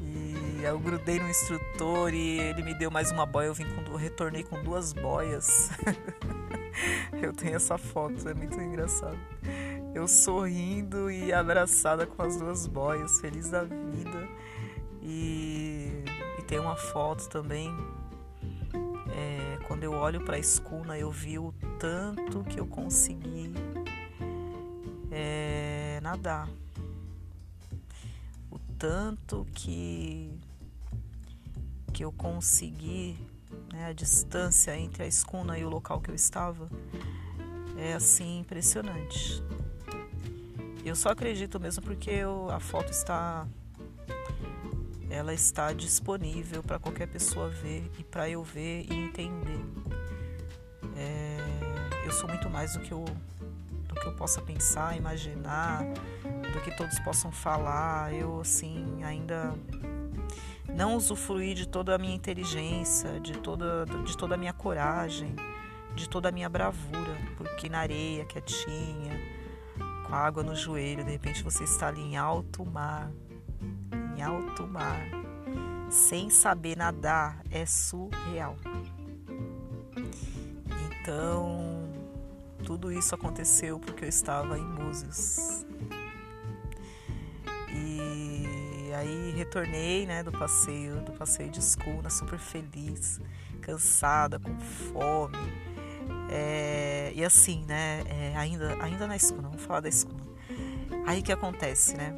E 0.00 0.62
eu 0.62 0.78
grudei 0.78 1.18
no 1.18 1.28
instrutor 1.28 2.12
e 2.12 2.40
ele 2.40 2.62
me 2.62 2.74
deu 2.74 2.90
mais 2.90 3.10
uma 3.10 3.24
boia, 3.24 3.46
eu 3.46 3.54
vim 3.54 3.64
com, 3.64 3.92
eu 3.92 3.96
retornei 3.96 4.42
com 4.42 4.62
duas 4.62 4.92
boias. 4.92 5.70
eu 7.20 7.32
tenho 7.32 7.56
essa 7.56 7.78
foto, 7.78 8.28
é 8.28 8.34
muito 8.34 8.60
engraçado. 8.60 9.18
Eu 9.94 10.06
sorrindo 10.06 11.10
e 11.10 11.32
abraçada 11.32 12.06
com 12.06 12.22
as 12.22 12.36
duas 12.36 12.66
boias, 12.66 13.20
feliz 13.20 13.50
da 13.50 13.64
vida. 13.64 14.28
E, 15.02 16.04
e 16.38 16.42
tem 16.42 16.58
uma 16.58 16.76
foto 16.76 17.28
também 17.28 17.68
é, 19.12 19.58
quando 19.66 19.84
eu 19.84 19.92
olho 19.92 20.24
para 20.24 20.36
a 20.36 20.38
escuna, 20.38 20.98
eu 20.98 21.10
vi 21.10 21.38
o 21.38 21.52
tanto 21.78 22.44
que 22.44 22.60
eu 22.60 22.66
consegui 22.66 23.52
é, 25.10 25.98
nadar, 26.02 26.48
o 28.50 28.58
tanto 28.78 29.46
que 29.52 30.38
que 31.92 32.04
eu 32.04 32.12
consegui, 32.12 33.18
né, 33.72 33.86
a 33.86 33.92
distância 33.92 34.74
entre 34.78 35.02
a 35.02 35.06
escuna 35.06 35.58
e 35.58 35.64
o 35.64 35.68
local 35.68 36.00
que 36.00 36.10
eu 36.10 36.14
estava 36.14 36.70
é 37.76 37.94
assim 37.94 38.38
impressionante. 38.38 39.42
Eu 40.84 40.96
só 40.96 41.10
acredito 41.10 41.60
mesmo 41.60 41.82
porque 41.82 42.10
eu, 42.10 42.50
a 42.50 42.58
foto 42.58 42.90
está 42.90 43.46
ela 45.10 45.34
está 45.34 45.72
disponível 45.72 46.62
para 46.62 46.78
qualquer 46.78 47.08
pessoa 47.08 47.48
ver 47.48 47.90
e 47.98 48.04
para 48.04 48.30
eu 48.30 48.44
ver 48.44 48.86
e 48.88 48.94
entender. 48.94 49.60
É, 50.96 52.06
eu 52.06 52.12
sou 52.12 52.28
muito 52.28 52.48
mais 52.48 52.74
do 52.74 52.80
que 52.80 52.92
eu, 52.92 53.04
do 53.88 53.94
que 53.96 54.06
eu 54.06 54.12
possa 54.14 54.40
pensar, 54.40 54.96
imaginar, 54.96 55.82
do 56.52 56.60
que 56.62 56.70
todos 56.76 56.98
possam 57.00 57.32
falar. 57.32 58.14
Eu 58.14 58.40
assim 58.40 59.02
ainda 59.02 59.52
não 60.68 60.94
usufruí 60.94 61.54
de 61.54 61.66
toda 61.66 61.96
a 61.96 61.98
minha 61.98 62.14
inteligência, 62.14 63.18
de 63.18 63.32
toda, 63.32 63.84
de 64.04 64.16
toda 64.16 64.36
a 64.36 64.38
minha 64.38 64.52
coragem, 64.52 65.34
de 65.96 66.08
toda 66.08 66.28
a 66.28 66.32
minha 66.32 66.48
bravura, 66.48 67.16
porque 67.36 67.68
na 67.68 67.80
areia, 67.80 68.24
quietinha, 68.24 69.39
água 70.10 70.42
no 70.42 70.54
joelho, 70.54 71.04
de 71.04 71.10
repente 71.12 71.42
você 71.42 71.64
está 71.64 71.88
ali 71.88 72.00
em 72.00 72.16
alto 72.16 72.64
mar, 72.64 73.10
em 74.16 74.22
alto 74.22 74.66
mar, 74.66 75.00
sem 75.88 76.28
saber 76.30 76.76
nadar, 76.76 77.42
é 77.50 77.64
surreal. 77.64 78.56
Então, 81.02 81.88
tudo 82.64 82.92
isso 82.92 83.14
aconteceu 83.14 83.78
porque 83.78 84.04
eu 84.04 84.08
estava 84.08 84.58
em 84.58 84.74
Búzios. 84.74 85.64
E 87.72 88.92
aí 88.94 89.32
retornei, 89.36 90.06
né, 90.06 90.22
do 90.22 90.32
passeio, 90.32 91.00
do 91.02 91.12
passeio 91.12 91.50
de 91.50 91.60
escuna, 91.60 92.10
super 92.10 92.38
feliz, 92.38 93.20
cansada, 93.60 94.38
com 94.38 94.58
fome. 94.58 95.69
É, 96.32 97.12
e 97.14 97.24
assim, 97.24 97.64
né, 97.66 98.04
é, 98.06 98.36
ainda, 98.36 98.76
ainda 98.80 99.06
na 99.06 99.16
escuna, 99.16 99.48
vamos 99.48 99.62
falar 99.62 99.80
da 99.80 99.88
escuna. 99.88 100.22
Aí 101.06 101.22
que 101.22 101.32
acontece, 101.32 101.96
né? 101.96 102.14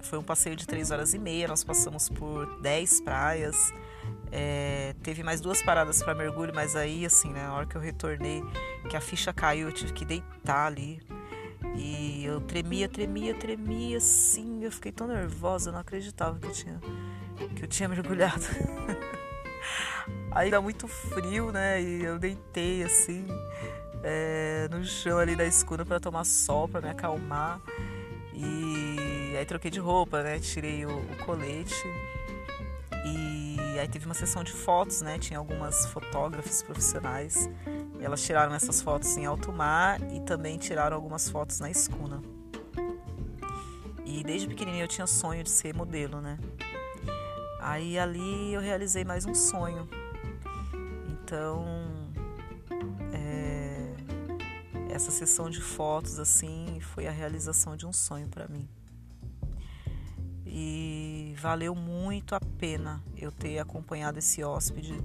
Foi 0.00 0.18
um 0.18 0.22
passeio 0.22 0.56
de 0.56 0.66
três 0.66 0.90
horas 0.90 1.12
e 1.12 1.18
meia, 1.18 1.46
nós 1.46 1.62
passamos 1.62 2.08
por 2.08 2.60
dez 2.60 3.00
praias. 3.00 3.72
É, 4.32 4.94
teve 5.02 5.22
mais 5.22 5.40
duas 5.40 5.62
paradas 5.62 6.02
para 6.02 6.14
mergulho, 6.14 6.52
mas 6.54 6.74
aí, 6.76 7.04
assim, 7.04 7.30
né, 7.30 7.42
na 7.42 7.54
hora 7.54 7.66
que 7.66 7.76
eu 7.76 7.80
retornei, 7.80 8.42
que 8.88 8.96
a 8.96 9.00
ficha 9.00 9.32
caiu, 9.32 9.68
eu 9.68 9.72
tive 9.72 9.92
que 9.92 10.04
deitar 10.04 10.66
ali. 10.66 11.02
E 11.76 12.24
eu 12.24 12.40
tremia, 12.40 12.88
tremia, 12.88 13.34
tremia, 13.34 13.98
assim. 13.98 14.64
Eu 14.64 14.72
fiquei 14.72 14.92
tão 14.92 15.06
nervosa, 15.06 15.68
eu 15.68 15.72
não 15.74 15.80
acreditava 15.80 16.38
que 16.38 16.46
eu 16.46 16.52
tinha, 16.52 16.80
que 17.54 17.64
eu 17.64 17.68
tinha 17.68 17.88
mergulhado. 17.88 18.44
Aí 20.30 20.50
dá 20.50 20.60
muito 20.60 20.86
frio, 20.86 21.50
né? 21.50 21.82
E 21.82 22.04
eu 22.04 22.18
deitei, 22.18 22.82
assim, 22.82 23.26
é, 24.02 24.68
no 24.70 24.84
chão 24.84 25.18
ali 25.18 25.34
da 25.34 25.44
escuna 25.44 25.84
para 25.84 25.98
tomar 25.98 26.24
sol, 26.24 26.68
para 26.68 26.80
me 26.80 26.88
acalmar. 26.88 27.60
E 28.34 29.34
aí 29.36 29.44
troquei 29.46 29.70
de 29.70 29.80
roupa, 29.80 30.22
né? 30.22 30.38
Tirei 30.38 30.84
o, 30.84 30.90
o, 30.90 31.16
colete. 31.24 31.74
E 33.04 33.78
aí 33.78 33.88
teve 33.88 34.04
uma 34.06 34.14
sessão 34.14 34.44
de 34.44 34.52
fotos, 34.52 35.00
né? 35.00 35.18
Tinha 35.18 35.38
algumas 35.38 35.86
fotógrafas 35.86 36.62
profissionais. 36.62 37.48
Elas 38.00 38.22
tiraram 38.22 38.54
essas 38.54 38.82
fotos 38.82 39.16
em 39.16 39.24
alto 39.24 39.50
mar 39.52 40.00
e 40.12 40.20
também 40.20 40.58
tiraram 40.58 40.96
algumas 40.96 41.28
fotos 41.28 41.60
na 41.60 41.70
escuna. 41.70 42.22
E 44.04 44.22
desde 44.22 44.46
pequenininho 44.46 44.84
eu 44.84 44.88
tinha 44.88 45.06
sonho 45.06 45.42
de 45.42 45.50
ser 45.50 45.74
modelo, 45.74 46.20
né? 46.20 46.38
Aí 47.66 47.98
ali 47.98 48.54
eu 48.54 48.60
realizei 48.60 49.04
mais 49.04 49.26
um 49.26 49.34
sonho. 49.34 49.88
Então 51.10 51.64
essa 54.88 55.10
sessão 55.10 55.50
de 55.50 55.60
fotos 55.60 56.18
assim 56.18 56.78
foi 56.80 57.06
a 57.06 57.10
realização 57.10 57.76
de 57.76 57.84
um 57.84 57.92
sonho 57.92 58.28
para 58.28 58.46
mim. 58.48 58.66
E 60.46 61.34
valeu 61.38 61.74
muito 61.74 62.36
a 62.36 62.40
pena 62.40 63.02
eu 63.14 63.30
ter 63.30 63.58
acompanhado 63.58 64.18
esse 64.20 64.44
hóspede 64.44 64.98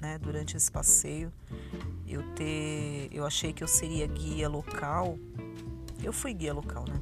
né, 0.00 0.18
durante 0.18 0.56
esse 0.56 0.72
passeio. 0.72 1.30
Eu 2.08 2.22
ter, 2.34 3.10
eu 3.12 3.24
achei 3.24 3.52
que 3.52 3.62
eu 3.62 3.68
seria 3.68 4.06
guia 4.06 4.48
local. 4.48 5.18
Eu 6.02 6.12
fui 6.12 6.32
guia 6.32 6.52
local, 6.52 6.84
né? 6.88 7.00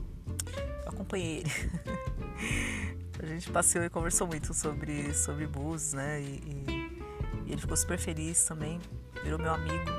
Eu 0.85 0.90
acompanhei 0.90 1.38
ele. 1.38 1.50
a 3.22 3.26
gente 3.26 3.50
passeou 3.50 3.85
e 3.85 3.90
conversou 3.90 4.26
muito 4.26 4.52
sobre 4.54 5.12
sobre 5.14 5.46
bus, 5.46 5.92
né? 5.92 6.20
E, 6.20 6.24
e, 6.24 7.00
e 7.46 7.52
ele 7.52 7.61
ficou 7.61 7.76
super 7.76 7.98
feliz 7.98 8.44
também, 8.44 8.80
virou 9.22 9.38
meu 9.38 9.52
amigo. 9.52 9.90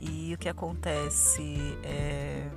E 0.00 0.34
o 0.34 0.38
que 0.38 0.48
acontece 0.48 1.56
é, 1.84 2.48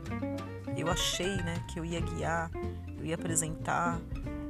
eu 0.76 0.88
achei, 0.88 1.36
né, 1.38 1.64
que 1.72 1.80
eu 1.80 1.86
ia 1.86 2.00
guiar, 2.00 2.50
eu 2.98 3.06
ia 3.06 3.14
apresentar, 3.14 4.02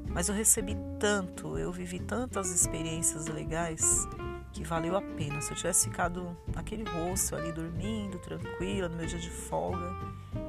mas 0.08 0.30
eu 0.30 0.36
recebi 0.36 0.78
tanto, 0.98 1.58
eu 1.58 1.74
vivi 1.74 2.00
tantas 2.00 2.52
experiências 2.52 3.28
legais 3.28 4.08
que 4.54 4.64
valeu 4.64 4.96
a 4.96 5.02
pena. 5.02 5.42
Se 5.42 5.52
eu 5.52 5.58
tivesse 5.58 5.90
ficado 5.90 6.38
naquele 6.56 6.86
rosto 6.90 7.36
ali 7.36 7.52
dormindo, 7.52 8.18
tranquila, 8.20 8.88
no 8.88 8.96
meu 8.96 9.06
dia 9.06 9.20
de 9.20 9.30
folga, 9.30 9.94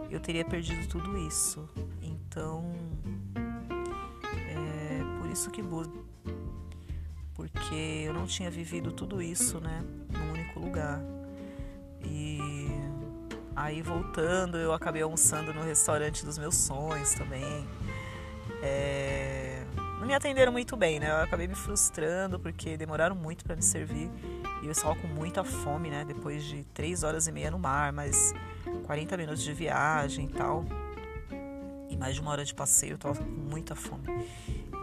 eu 0.09 0.21
teria 0.21 0.45
perdido 0.45 0.87
tudo 0.87 1.19
isso. 1.19 1.69
Então, 2.01 2.76
isso 5.37 5.51
que 5.51 5.63
porque 7.35 8.05
eu 8.07 8.15
não 8.15 8.27
tinha 8.27 8.51
vivido 8.51 8.91
tudo 8.91 9.21
isso, 9.21 9.61
né, 9.61 9.85
num 10.11 10.33
único 10.33 10.59
lugar. 10.59 10.99
E 12.03 12.71
aí 13.55 13.83
voltando, 13.83 14.57
eu 14.57 14.73
acabei 14.73 15.03
almoçando 15.03 15.53
no 15.53 15.63
restaurante 15.63 16.25
dos 16.25 16.39
meus 16.39 16.55
sonhos 16.55 17.13
também. 17.13 17.69
É... 18.63 19.63
Não 20.01 20.07
me 20.07 20.15
atenderam 20.15 20.53
muito 20.53 20.75
bem, 20.75 20.99
né? 20.99 21.11
Eu 21.11 21.17
acabei 21.17 21.47
me 21.47 21.55
frustrando 21.55 22.41
porque 22.41 22.79
demoraram 22.79 23.15
muito 23.15 23.45
para 23.45 23.55
me 23.55 23.63
servir 23.63 24.11
e 24.63 24.67
eu 24.67 24.73
estava 24.73 24.97
com 24.97 25.07
muita 25.07 25.45
fome, 25.45 25.91
né? 25.91 26.03
Depois 26.07 26.45
de 26.45 26.65
três 26.73 27.03
horas 27.03 27.27
e 27.27 27.33
meia 27.33 27.51
no 27.51 27.59
mar, 27.59 27.93
mais 27.93 28.33
40 28.87 29.17
minutos 29.19 29.43
de 29.43 29.53
viagem 29.53 30.27
e 30.27 30.33
tal. 30.33 30.65
E 31.91 31.97
mais 31.97 32.15
de 32.15 32.23
uma 32.23 32.31
hora 32.31 32.45
de 32.45 32.55
passeio, 32.55 32.95
eu 32.95 32.99
tava 32.99 33.17
com 33.17 33.25
muita 33.25 33.75
fome. 33.75 34.07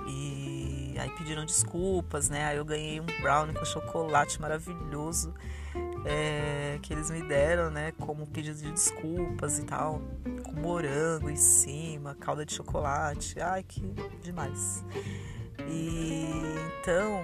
E 0.08 0.96
aí 1.00 1.10
pediram 1.12 1.46
desculpas, 1.46 2.30
né? 2.30 2.46
Aí 2.46 2.58
eu 2.58 2.66
ganhei 2.66 3.00
um 3.00 3.06
brownie 3.22 3.54
com 3.54 3.66
chocolate 3.66 4.40
maravilhoso 4.42 5.34
é, 6.06 6.80
que 6.82 6.94
eles 6.94 7.10
me 7.10 7.22
deram, 7.24 7.70
né, 7.70 7.94
como 8.00 8.28
pedido 8.28 8.58
de 8.58 8.72
desculpas 8.72 9.60
e 9.60 9.64
tal, 9.64 10.02
com 10.44 10.54
morango 10.54 11.30
em 11.30 11.36
cima, 11.36 12.16
calda 12.16 12.46
de 12.46 12.54
chocolate, 12.54 13.40
ai 13.40 13.64
que 13.64 13.82
demais. 14.22 14.84
E 15.68 16.30
então 16.82 17.24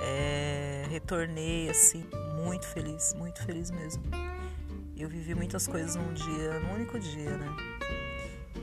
é, 0.00 0.84
retornei 0.90 1.70
assim 1.70 2.04
muito 2.36 2.66
feliz, 2.66 3.14
muito 3.14 3.42
feliz 3.44 3.70
mesmo. 3.70 4.02
Eu 4.96 5.08
vivi 5.08 5.34
muitas 5.34 5.66
coisas 5.66 5.96
num 5.96 6.12
dia, 6.12 6.60
num 6.60 6.74
único 6.74 6.98
dia, 6.98 7.36
né? 7.36 7.48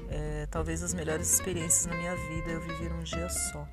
É, 0.10 0.48
talvez 0.50 0.82
as 0.84 0.94
melhores 0.94 1.32
experiências 1.32 1.86
na 1.86 1.96
minha 1.96 2.16
vida 2.16 2.52
eu 2.52 2.62
vivi 2.62 2.90
num 2.90 3.04
dia 3.04 3.30
só. 3.30 3.68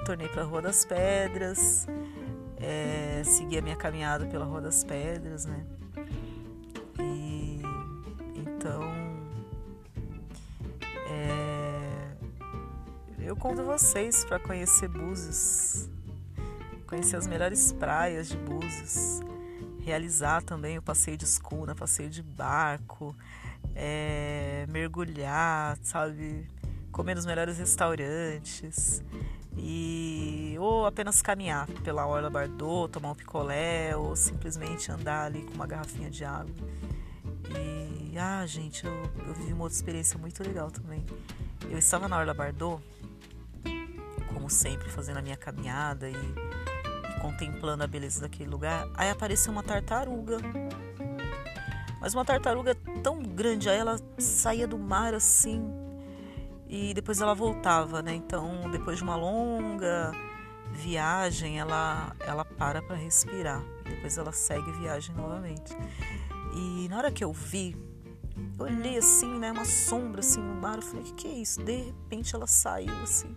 retornei 0.00 0.28
para 0.28 0.42
a 0.42 0.44
Rua 0.44 0.62
das 0.62 0.84
Pedras, 0.84 1.86
é, 2.56 3.22
segui 3.24 3.58
a 3.58 3.62
minha 3.62 3.76
caminhada 3.76 4.26
pela 4.26 4.44
Rua 4.44 4.60
das 4.60 4.82
Pedras, 4.82 5.44
né? 5.44 5.64
E 6.98 7.60
então 8.34 8.82
é, 11.06 12.12
eu 13.20 13.36
convido 13.36 13.64
vocês 13.64 14.24
para 14.24 14.38
conhecer 14.38 14.88
Búzios, 14.88 15.88
conhecer 16.86 17.16
as 17.16 17.26
melhores 17.26 17.72
praias 17.72 18.28
de 18.28 18.36
Búzios, 18.36 19.20
realizar 19.80 20.42
também 20.42 20.78
o 20.78 20.82
passeio 20.82 21.16
de 21.16 21.24
escuna, 21.24 21.74
passeio 21.74 22.10
de 22.10 22.22
barco, 22.22 23.14
é, 23.74 24.66
mergulhar, 24.68 25.78
sabe? 25.82 26.46
Comer 26.90 27.14
nos 27.14 27.26
melhores 27.26 27.58
restaurantes 27.58 29.02
e 29.56 30.56
ou 30.58 30.86
apenas 30.86 31.22
caminhar 31.22 31.66
pela 31.84 32.06
Orla 32.06 32.30
Bardot, 32.30 32.90
tomar 32.92 33.12
um 33.12 33.14
picolé 33.14 33.96
ou 33.96 34.14
simplesmente 34.16 34.90
andar 34.90 35.26
ali 35.26 35.42
com 35.42 35.54
uma 35.54 35.66
garrafinha 35.66 36.10
de 36.10 36.24
água. 36.24 36.54
E 38.10 38.18
ah, 38.18 38.44
gente, 38.46 38.84
eu, 38.84 38.92
eu 39.26 39.34
vivi 39.34 39.52
uma 39.52 39.64
outra 39.64 39.76
experiência 39.76 40.18
muito 40.18 40.42
legal 40.42 40.70
também. 40.70 41.04
Eu 41.70 41.78
estava 41.78 42.08
na 42.08 42.18
Orla 42.18 42.34
Bardot, 42.34 42.82
como 44.32 44.50
sempre, 44.50 44.88
fazendo 44.88 45.18
a 45.18 45.22
minha 45.22 45.36
caminhada 45.36 46.08
e, 46.08 46.14
e 46.14 47.20
contemplando 47.20 47.84
a 47.84 47.86
beleza 47.86 48.20
daquele 48.20 48.50
lugar. 48.50 48.88
Aí 48.94 49.10
apareceu 49.10 49.52
uma 49.52 49.62
tartaruga 49.62 50.38
mas 52.00 52.14
uma 52.14 52.24
tartaruga 52.24 52.74
tão 53.02 53.22
grande, 53.22 53.68
aí 53.68 53.78
ela 53.78 53.96
saía 54.18 54.66
do 54.66 54.78
mar 54.78 55.14
assim 55.14 55.62
e 56.72 56.94
depois 56.94 57.20
ela 57.20 57.34
voltava, 57.34 58.00
né? 58.00 58.14
Então, 58.14 58.70
depois 58.70 58.98
de 58.98 59.02
uma 59.02 59.16
longa 59.16 60.12
viagem, 60.72 61.58
ela 61.58 62.14
ela 62.20 62.44
para 62.44 62.80
para 62.80 62.94
respirar. 62.94 63.60
Depois 63.84 64.16
ela 64.16 64.30
segue 64.30 64.70
viagem 64.72 65.12
novamente. 65.16 65.76
E 66.54 66.88
na 66.88 66.98
hora 66.98 67.10
que 67.10 67.24
eu 67.24 67.32
vi, 67.32 67.76
eu 68.56 68.64
olhei 68.64 68.96
assim, 68.96 69.36
né, 69.36 69.50
uma 69.50 69.64
sombra 69.64 70.20
assim 70.20 70.40
no 70.40 70.54
mar, 70.54 70.76
eu 70.76 70.82
falei: 70.82 71.02
"Que 71.02 71.12
que 71.14 71.26
é 71.26 71.32
isso?". 71.32 71.60
De 71.60 71.76
repente 71.76 72.36
ela 72.36 72.46
saiu 72.46 72.96
assim. 73.02 73.34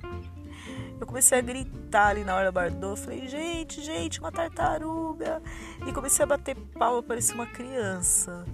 Eu 0.99 1.05
comecei 1.05 1.37
a 1.37 1.41
gritar 1.41 2.07
ali 2.07 2.23
na 2.23 2.35
hora 2.35 2.51
Bardot. 2.51 2.99
Falei, 2.99 3.27
gente, 3.27 3.81
gente, 3.81 4.19
uma 4.19 4.31
tartaruga. 4.31 5.41
E 5.85 5.91
comecei 5.91 6.23
a 6.23 6.25
bater 6.25 6.55
palma, 6.55 7.03
parecia 7.03 7.35
uma 7.35 7.47
criança. 7.47 8.45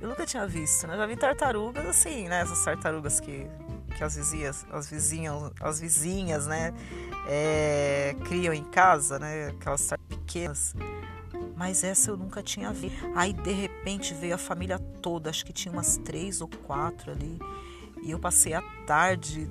Eu 0.00 0.08
nunca 0.08 0.26
tinha 0.26 0.46
visto, 0.46 0.86
né? 0.86 0.96
Já 0.96 1.06
vi 1.06 1.16
tartarugas 1.16 1.86
assim, 1.86 2.28
né? 2.28 2.40
Essas 2.40 2.62
tartarugas 2.64 3.18
que, 3.18 3.46
que 3.96 4.04
as 4.04 4.14
vizinhas, 4.14 4.66
as 4.70 4.88
vizinhas, 4.88 5.52
as 5.60 5.80
vizinhas, 5.80 6.46
né? 6.46 6.72
É, 7.28 8.14
criam 8.24 8.52
em 8.52 8.64
casa, 8.64 9.18
né? 9.18 9.48
Aquelas 9.48 9.90
pequenas. 10.08 10.74
Mas 11.56 11.82
essa 11.82 12.10
eu 12.10 12.16
nunca 12.16 12.42
tinha 12.42 12.70
visto. 12.72 12.98
Aí 13.14 13.32
de 13.32 13.52
repente 13.52 14.12
veio 14.12 14.34
a 14.34 14.38
família 14.38 14.78
toda, 14.78 15.30
acho 15.30 15.44
que 15.44 15.52
tinha 15.52 15.72
umas 15.72 15.96
três 15.96 16.42
ou 16.42 16.48
quatro 16.48 17.10
ali. 17.10 17.38
E 18.02 18.10
eu 18.10 18.18
passei 18.18 18.52
a 18.52 18.62
tarde 18.86 19.50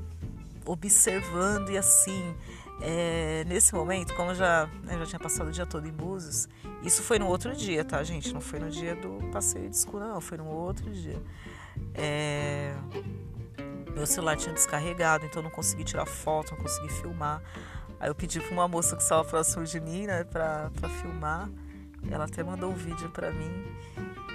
observando 0.66 1.70
e 1.70 1.78
assim, 1.78 2.36
é, 2.82 3.44
nesse 3.48 3.74
momento, 3.74 4.14
como 4.16 4.32
eu 4.32 4.36
já, 4.36 4.68
né, 4.84 4.98
já 5.00 5.06
tinha 5.06 5.20
passado 5.20 5.48
o 5.48 5.52
dia 5.52 5.66
todo 5.66 5.88
em 5.88 5.92
Búzios, 5.92 6.48
isso 6.84 7.02
foi 7.02 7.18
no 7.18 7.28
outro 7.28 7.56
dia, 7.56 7.84
tá, 7.84 8.04
gente? 8.04 8.34
Não 8.34 8.42
foi 8.42 8.60
no 8.60 8.70
dia 8.70 8.96
do 8.96 9.20
passeio 9.32 9.70
de 9.70 9.76
escura, 9.76 10.08
não, 10.08 10.22
foi 10.22 10.38
no 10.38 10.48
outro 10.48 10.92
dia. 10.92 11.22
É, 11.94 12.74
meu 13.94 14.06
celular 14.06 14.36
tinha 14.36 14.54
descarregado, 14.54 15.26
então 15.26 15.40
eu 15.40 15.44
não 15.44 15.52
consegui 15.52 15.84
tirar 15.84 16.06
foto, 16.06 16.52
não 16.52 16.62
consegui 16.62 16.90
filmar. 16.90 17.42
Aí 18.00 18.10
eu 18.10 18.16
pedi 18.16 18.40
para 18.40 18.52
uma 18.52 18.68
moça 18.68 18.96
que 18.96 19.02
estava 19.02 19.24
próximo 19.24 19.64
de 19.64 19.80
mim, 19.80 20.06
né, 20.06 20.24
pra 20.26 20.70
filmar. 21.02 21.50
Ela 22.12 22.26
até 22.26 22.44
mandou 22.44 22.70
um 22.70 22.76
vídeo 22.76 23.10
para 23.10 23.32
mim. 23.32 23.66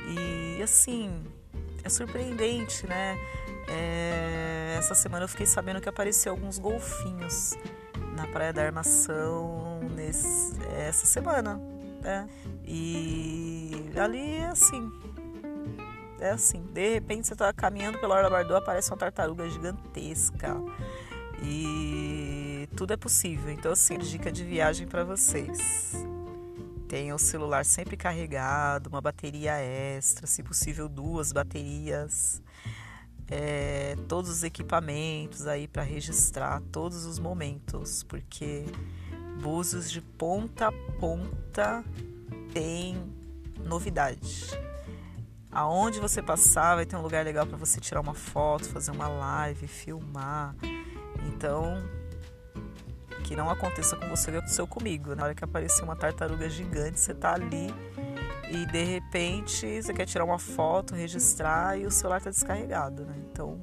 E 0.08 0.62
assim, 0.62 1.24
é 1.84 1.88
surpreendente, 1.88 2.86
né? 2.86 3.16
É, 3.70 4.76
essa 4.78 4.94
semana 4.94 5.24
eu 5.24 5.28
fiquei 5.28 5.46
sabendo 5.46 5.80
que 5.80 5.88
apareceu 5.88 6.32
alguns 6.32 6.58
golfinhos 6.58 7.54
na 8.16 8.26
Praia 8.26 8.52
da 8.52 8.62
Armação 8.62 9.80
nesse, 9.94 10.58
essa 10.76 11.06
semana. 11.06 11.60
Né? 12.02 12.28
E 12.64 13.92
ali 13.96 14.36
é 14.36 14.46
assim. 14.46 14.90
É 16.18 16.30
assim. 16.30 16.62
De 16.72 16.94
repente 16.94 17.26
você 17.26 17.34
está 17.34 17.52
caminhando 17.52 17.98
pela 17.98 18.16
Orla 18.16 18.30
Bardot, 18.30 18.56
aparece 18.56 18.90
uma 18.90 18.96
tartaruga 18.96 19.48
gigantesca. 19.48 20.56
E 21.42 22.68
tudo 22.76 22.92
é 22.92 22.96
possível. 22.96 23.50
Então, 23.50 23.72
assim, 23.72 23.98
dica 23.98 24.30
de 24.30 24.44
viagem 24.44 24.86
para 24.86 25.04
vocês. 25.04 25.92
Tenha 26.88 27.14
o 27.14 27.18
celular 27.18 27.64
sempre 27.64 27.96
carregado, 27.96 28.88
uma 28.88 29.00
bateria 29.00 29.52
extra, 29.60 30.26
se 30.26 30.42
possível 30.42 30.88
duas 30.88 31.32
baterias, 31.32 32.42
é, 33.30 33.96
todos 34.08 34.30
os 34.30 34.42
equipamentos 34.42 35.46
aí 35.46 35.68
para 35.68 35.82
registrar 35.82 36.60
todos 36.72 37.04
os 37.04 37.18
momentos, 37.18 38.02
porque 38.02 38.64
Búzios 39.40 39.90
de 39.90 40.02
ponta 40.02 40.68
a 40.68 40.72
ponta 40.98 41.82
tem 42.52 43.02
novidade. 43.64 44.50
Aonde 45.50 45.98
você 45.98 46.22
passar 46.22 46.74
vai 46.76 46.84
ter 46.84 46.94
um 46.94 47.00
lugar 47.00 47.24
legal 47.24 47.46
para 47.46 47.56
você 47.56 47.80
tirar 47.80 48.00
uma 48.00 48.12
foto, 48.12 48.68
fazer 48.68 48.90
uma 48.90 49.08
live, 49.08 49.66
filmar. 49.66 50.54
Então, 51.26 51.82
que 53.24 53.34
não 53.34 53.48
aconteça 53.48 53.96
com 53.96 54.08
você 54.08 54.30
que 54.30 54.36
aconteceu 54.36 54.66
comigo. 54.66 55.14
Na 55.14 55.24
hora 55.24 55.34
que 55.34 55.42
apareceu 55.42 55.84
uma 55.84 55.96
tartaruga 55.96 56.48
gigante, 56.50 57.00
você 57.00 57.14
tá 57.14 57.32
ali 57.32 57.68
e 58.50 58.66
de 58.66 58.82
repente 58.82 59.82
você 59.82 59.94
quer 59.94 60.06
tirar 60.06 60.24
uma 60.24 60.38
foto, 60.38 60.94
registrar 60.94 61.78
e 61.78 61.86
o 61.86 61.90
celular 61.90 62.20
tá 62.20 62.30
descarregado, 62.30 63.04
né? 63.04 63.14
Então, 63.30 63.60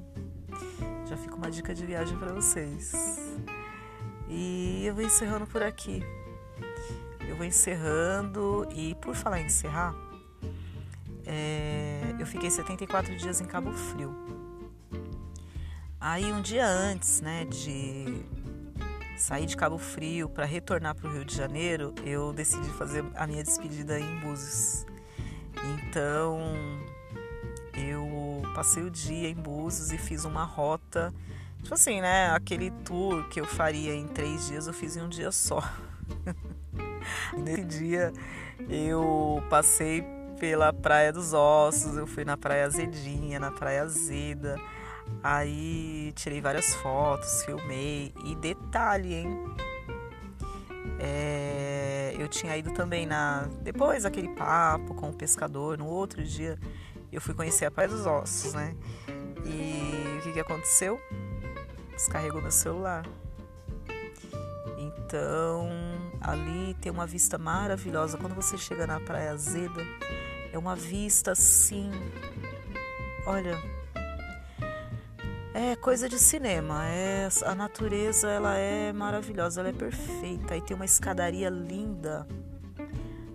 já 1.06 1.18
fica 1.18 1.36
uma 1.36 1.52
dica 1.52 1.76
de 1.76 1.86
viagem 1.86 2.18
para 2.18 2.32
vocês. 2.32 2.94
E 4.30 4.86
eu 4.86 4.96
vou 4.96 5.04
encerrando 5.04 5.46
por 5.46 5.62
aqui. 5.62 6.02
Eu 7.28 7.36
vou 7.36 7.46
encerrando 7.46 8.68
e 8.74 8.96
por 8.96 9.14
falar 9.14 9.42
em 9.42 9.46
encerrar, 9.46 9.94
é, 11.26 12.16
eu 12.18 12.26
fiquei 12.26 12.50
74 12.50 13.16
dias 13.18 13.42
em 13.42 13.46
Cabo 13.46 13.74
Frio. 13.74 14.16
Aí 16.00 16.32
um 16.32 16.42
dia 16.42 16.66
antes, 16.66 17.20
né, 17.20 17.44
de 17.44 18.24
sair 19.18 19.48
de 19.48 19.58
Cabo 19.58 19.78
Frio 19.78 20.30
para 20.30 20.46
retornar 20.46 20.96
para 20.96 21.10
o 21.10 21.12
Rio 21.12 21.26
de 21.26 21.36
Janeiro, 21.36 21.94
eu 22.06 22.32
decidi 22.32 22.70
fazer 22.70 23.04
a 23.16 23.26
minha 23.26 23.44
despedida 23.44 24.00
em 24.00 24.20
Búzios. 24.20 24.86
Então, 25.90 26.40
eu 27.74 28.44
passei 28.54 28.84
o 28.84 28.92
dia 28.92 29.28
em 29.28 29.36
Búzios 29.36 29.92
e 29.92 29.98
fiz 29.98 30.24
uma 30.24 30.44
rota, 30.44 31.12
tipo 31.62 31.74
assim, 31.74 32.00
né? 32.00 32.30
Aquele 32.30 32.70
tour 32.86 33.28
que 33.30 33.42
eu 33.42 33.46
faria 33.46 33.94
em 33.96 34.08
três 34.08 34.48
dias, 34.48 34.68
eu 34.68 34.74
fiz 34.74 34.96
em 34.96 35.02
um 35.02 35.10
dia 35.10 35.32
só. 35.32 35.64
Nesse 37.36 37.64
dia, 37.64 38.14
eu 38.70 39.44
passei 39.50 40.06
pela 40.40 40.72
Praia 40.72 41.12
dos 41.12 41.34
Ossos, 41.34 41.98
eu 41.98 42.06
fui 42.06 42.24
na 42.24 42.38
Praia 42.38 42.66
Azedinha, 42.66 43.40
na 43.40 43.50
Praia 43.50 43.82
Azeda 43.82 44.58
Aí 45.24 46.12
tirei 46.16 46.42
várias 46.42 46.74
fotos, 46.76 47.44
filmei. 47.44 48.14
E 48.24 48.36
detalhe, 48.36 49.14
hein? 49.14 49.56
É, 51.00 52.16
eu 52.18 52.28
tinha 52.28 52.58
ido 52.58 52.72
também 52.72 53.06
na. 53.06 53.48
Depois 53.62 54.04
daquele 54.04 54.30
papo 54.30 54.94
com 54.96 55.10
o 55.10 55.14
pescador, 55.14 55.78
no 55.78 55.86
outro 55.86 56.24
dia, 56.24 56.58
eu 57.12 57.22
fui 57.22 57.34
conhecer 57.34 57.66
a 57.66 57.72
Praia 57.72 57.90
dos 57.90 58.06
Ossos, 58.06 58.54
né? 58.54 58.76
E 59.46 60.18
o 60.18 60.22
que, 60.22 60.34
que 60.34 60.40
aconteceu? 60.40 61.00
Descarregou 61.92 62.42
meu 62.42 62.52
celular. 62.52 63.06
Então, 64.78 65.70
ali 66.22 66.74
tem 66.82 66.92
uma 66.92 67.06
vista 67.06 67.38
maravilhosa. 67.38 68.18
Quando 68.18 68.36
você 68.36 68.58
chega 68.58 68.86
na 68.86 69.00
Praia 69.00 69.32
Azeda, 69.32 69.82
é 70.52 70.58
uma 70.58 70.76
vista 70.76 71.32
assim. 71.32 71.90
Olha, 73.26 73.58
é 75.58 75.76
coisa 75.76 76.08
de 76.08 76.20
cinema. 76.20 76.86
É, 76.86 77.28
a 77.44 77.56
natureza 77.56 78.30
ela 78.30 78.56
é 78.56 78.94
maravilhosa, 78.94 79.62
ela 79.62 79.70
é 79.70 79.74
perfeita. 79.74 80.54
Aí 80.54 80.62
tem 80.62 80.76
uma 80.76 80.86
escadaria 80.86 81.50
linda. 81.50 82.28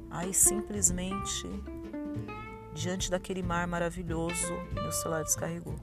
Aí 0.08 0.32
simplesmente 0.32 1.48
diante 2.74 3.10
daquele 3.10 3.42
mar 3.42 3.66
maravilhoso, 3.66 4.54
meu 4.72 4.92
celular 4.92 5.24
descarregou. 5.24 5.74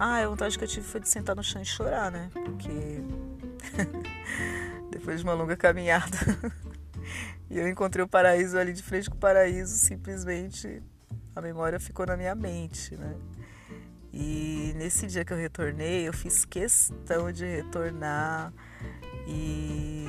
Ah, 0.00 0.16
a 0.16 0.28
vontade 0.28 0.58
que 0.58 0.64
eu 0.64 0.68
tive 0.68 0.86
foi 0.86 1.00
de 1.00 1.08
sentar 1.08 1.36
no 1.36 1.42
chão 1.44 1.62
e 1.62 1.64
chorar, 1.64 2.10
né? 2.10 2.28
Porque 2.32 3.00
depois 4.90 5.20
de 5.20 5.24
uma 5.24 5.34
longa 5.34 5.56
caminhada 5.56 6.18
e 7.48 7.56
eu 7.56 7.68
encontrei 7.68 8.04
o 8.04 8.08
paraíso 8.08 8.58
ali 8.58 8.72
de 8.72 8.82
frente 8.82 9.08
com 9.08 9.16
o 9.16 9.20
paraíso, 9.20 9.76
simplesmente 9.76 10.82
a 11.36 11.40
memória 11.40 11.78
ficou 11.78 12.04
na 12.04 12.16
minha 12.16 12.34
mente, 12.34 12.96
né? 12.96 13.14
E 14.12 14.72
nesse 14.76 15.06
dia 15.06 15.24
que 15.24 15.32
eu 15.32 15.36
retornei, 15.36 16.08
eu 16.08 16.12
fiz 16.12 16.44
questão 16.44 17.30
de 17.30 17.44
retornar 17.44 18.52
e 19.26 20.06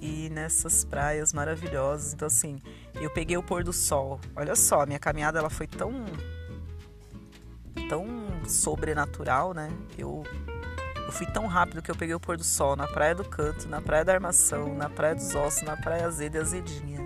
e 0.00 0.28
nessas 0.30 0.84
praias 0.84 1.32
maravilhosas. 1.32 2.12
Então 2.12 2.26
assim, 2.26 2.60
eu 2.94 3.10
peguei 3.10 3.36
o 3.36 3.42
pôr 3.42 3.64
do 3.64 3.72
sol. 3.72 4.20
Olha 4.34 4.54
só, 4.54 4.86
minha 4.86 4.98
caminhada 4.98 5.38
ela 5.38 5.50
foi 5.50 5.66
tão 5.66 6.04
tão 7.88 8.06
sobrenatural, 8.46 9.54
né? 9.54 9.70
Eu 9.96 10.22
eu 11.06 11.12
fui 11.12 11.26
tão 11.26 11.46
rápido 11.46 11.80
que 11.80 11.90
eu 11.90 11.96
peguei 11.96 12.14
o 12.14 12.20
pôr 12.20 12.36
do 12.36 12.44
sol 12.44 12.74
na 12.74 12.86
Praia 12.88 13.14
do 13.14 13.24
Canto, 13.24 13.68
na 13.68 13.80
Praia 13.80 14.04
da 14.04 14.12
Armação, 14.12 14.74
na 14.74 14.90
Praia 14.90 15.14
dos 15.14 15.34
Ossos, 15.34 15.62
na 15.62 15.76
Praia 15.76 16.06
Azeda 16.06 16.38
e 16.38 16.40
Azedinha. 16.40 17.00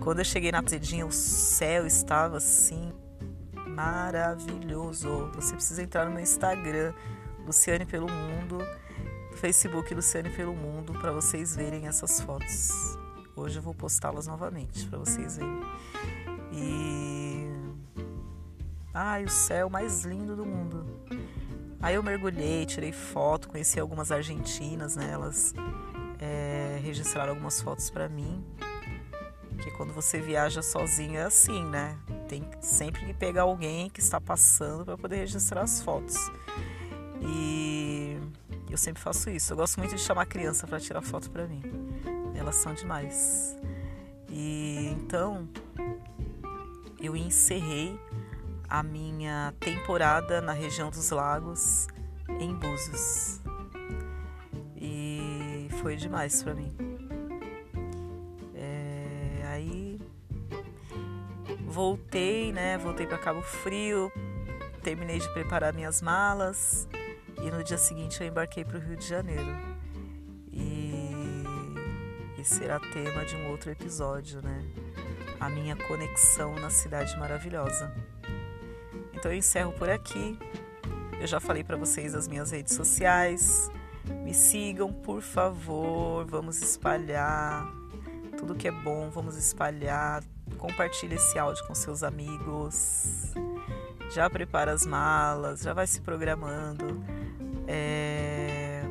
Quando 0.00 0.20
eu 0.20 0.24
cheguei 0.24 0.52
na 0.52 0.60
Azedinha, 0.60 1.04
o 1.04 1.12
céu 1.12 1.84
estava 1.86 2.36
assim 2.36 2.92
maravilhoso. 3.74 5.30
Você 5.34 5.54
precisa 5.54 5.82
entrar 5.82 6.06
no 6.06 6.12
meu 6.12 6.22
Instagram, 6.22 6.94
Luciane 7.44 7.84
pelo 7.84 8.08
Mundo, 8.08 8.58
Facebook 9.34 9.92
Luciane 9.92 10.30
pelo 10.30 10.54
Mundo, 10.54 10.92
para 10.94 11.12
vocês 11.12 11.54
verem 11.56 11.86
essas 11.86 12.20
fotos. 12.20 12.70
Hoje 13.36 13.58
eu 13.58 13.62
vou 13.62 13.74
postá-las 13.74 14.26
novamente 14.26 14.86
para 14.86 14.98
vocês 14.98 15.36
verem. 15.36 15.60
E 16.52 17.50
ai, 18.92 19.24
o 19.24 19.28
céu 19.28 19.68
mais 19.68 20.04
lindo 20.04 20.36
do 20.36 20.46
mundo. 20.46 20.86
Aí 21.82 21.96
eu 21.96 22.02
mergulhei, 22.02 22.64
tirei 22.64 22.92
foto, 22.92 23.48
conheci 23.48 23.78
algumas 23.78 24.10
argentinas, 24.12 24.96
né? 24.96 25.10
Elas 25.10 25.52
é, 26.18 26.78
registraram 26.82 27.30
algumas 27.30 27.60
fotos 27.60 27.90
para 27.90 28.08
mim. 28.08 28.42
Que 29.64 29.70
quando 29.70 29.94
você 29.94 30.20
viaja 30.20 30.60
sozinho 30.60 31.16
é 31.16 31.22
assim, 31.22 31.64
né? 31.64 31.96
Tem 32.28 32.46
sempre 32.60 33.06
que 33.06 33.14
pegar 33.14 33.42
alguém 33.42 33.88
que 33.88 33.98
está 33.98 34.20
passando 34.20 34.84
para 34.84 34.98
poder 34.98 35.16
registrar 35.16 35.62
as 35.62 35.80
fotos. 35.80 36.16
E 37.22 38.18
eu 38.70 38.76
sempre 38.76 39.02
faço 39.02 39.30
isso. 39.30 39.54
Eu 39.54 39.56
gosto 39.56 39.80
muito 39.80 39.94
de 39.94 40.02
chamar 40.02 40.26
criança 40.26 40.66
para 40.66 40.78
tirar 40.78 41.00
foto 41.00 41.30
para 41.30 41.46
mim. 41.46 41.62
Elas 42.36 42.56
são 42.56 42.74
demais. 42.74 43.56
E 44.28 44.88
então 44.92 45.48
eu 47.00 47.16
encerrei 47.16 47.98
a 48.68 48.82
minha 48.82 49.54
temporada 49.58 50.42
na 50.42 50.52
região 50.52 50.90
dos 50.90 51.08
lagos 51.08 51.86
em 52.28 52.52
Búzios. 52.54 53.40
E 54.76 55.70
foi 55.80 55.96
demais 55.96 56.42
para 56.42 56.54
mim. 56.54 56.93
Voltei, 61.74 62.52
né? 62.52 62.78
Voltei 62.78 63.04
para 63.04 63.18
Cabo 63.18 63.42
Frio, 63.42 64.12
terminei 64.80 65.18
de 65.18 65.28
preparar 65.32 65.74
minhas 65.74 66.00
malas 66.00 66.86
e 67.42 67.50
no 67.50 67.64
dia 67.64 67.76
seguinte 67.76 68.20
eu 68.20 68.28
embarquei 68.28 68.64
para 68.64 68.78
o 68.78 68.80
Rio 68.80 68.96
de 68.96 69.04
Janeiro. 69.04 69.74
E 70.52 72.44
será 72.44 72.78
tema 72.78 73.24
de 73.24 73.34
um 73.34 73.50
outro 73.50 73.70
episódio, 73.70 74.40
né? 74.40 74.62
A 75.40 75.48
minha 75.48 75.74
conexão 75.74 76.54
na 76.56 76.70
cidade 76.70 77.18
maravilhosa. 77.18 77.92
Então 79.14 79.32
eu 79.32 79.38
encerro 79.38 79.72
por 79.72 79.88
aqui. 79.88 80.38
Eu 81.18 81.26
já 81.26 81.40
falei 81.40 81.64
para 81.64 81.76
vocês 81.76 82.14
as 82.14 82.28
minhas 82.28 82.52
redes 82.52 82.74
sociais. 82.74 83.68
Me 84.22 84.32
sigam, 84.32 84.92
por 84.92 85.22
favor. 85.22 86.24
Vamos 86.26 86.62
espalhar 86.62 87.66
tudo 88.36 88.54
que 88.54 88.68
é 88.68 88.72
bom, 88.72 89.10
vamos 89.10 89.36
espalhar. 89.36 90.22
Compartilhe 90.64 91.16
esse 91.16 91.38
áudio 91.38 91.62
com 91.66 91.74
seus 91.74 92.02
amigos. 92.02 93.34
Já 94.14 94.30
prepara 94.30 94.72
as 94.72 94.86
malas, 94.86 95.60
já 95.60 95.74
vai 95.74 95.86
se 95.86 96.00
programando. 96.00 97.04
É... 97.68 98.82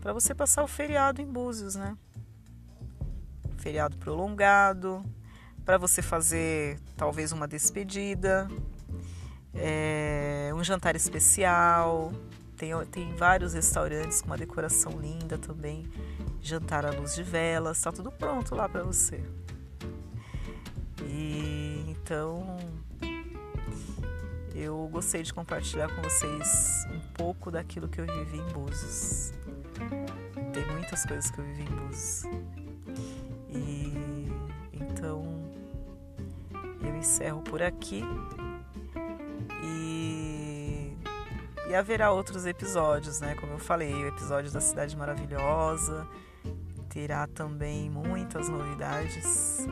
Para 0.00 0.12
você 0.12 0.32
passar 0.32 0.62
o 0.62 0.68
feriado 0.68 1.20
em 1.20 1.26
Búzios, 1.26 1.74
né? 1.74 1.98
Feriado 3.58 3.96
prolongado 3.96 5.04
para 5.64 5.78
você 5.78 6.00
fazer 6.00 6.78
talvez 6.96 7.32
uma 7.32 7.48
despedida, 7.48 8.48
é, 9.52 10.52
um 10.54 10.62
jantar 10.62 10.94
especial. 10.94 12.12
Tem, 12.56 12.70
tem 12.86 13.16
vários 13.16 13.52
restaurantes 13.52 14.20
com 14.20 14.28
uma 14.28 14.38
decoração 14.38 14.92
linda 14.92 15.36
também. 15.38 15.90
Jantar 16.40 16.86
à 16.86 16.90
luz 16.90 17.16
de 17.16 17.24
velas, 17.24 17.78
está 17.78 17.90
tudo 17.90 18.12
pronto 18.12 18.54
lá 18.54 18.68
para 18.68 18.84
você. 18.84 19.20
E 21.16 21.84
então 21.86 22.58
eu 24.52 24.88
gostei 24.90 25.22
de 25.22 25.32
compartilhar 25.32 25.88
com 25.94 26.02
vocês 26.02 26.86
um 26.92 27.00
pouco 27.14 27.52
daquilo 27.52 27.88
que 27.88 28.00
eu 28.00 28.06
vivi 28.06 28.38
em 28.38 28.52
Búzios. 28.52 29.32
Tem 30.52 30.66
muitas 30.72 31.06
coisas 31.06 31.30
que 31.30 31.38
eu 31.38 31.44
vivi 31.44 31.62
em 31.62 31.76
Búzios. 31.76 32.24
E 33.48 34.28
então 34.72 35.24
eu 36.82 36.96
encerro 36.96 37.42
por 37.42 37.62
aqui 37.62 38.02
e, 39.62 40.96
e 41.68 41.74
haverá 41.76 42.10
outros 42.10 42.44
episódios, 42.44 43.20
né? 43.20 43.36
Como 43.36 43.52
eu 43.52 43.58
falei, 43.60 43.94
o 43.94 44.08
episódio 44.08 44.50
da 44.50 44.60
Cidade 44.60 44.96
Maravilhosa 44.96 46.08
terá 46.88 47.28
também 47.28 47.88
muitas 47.88 48.48
novidades 48.48 49.64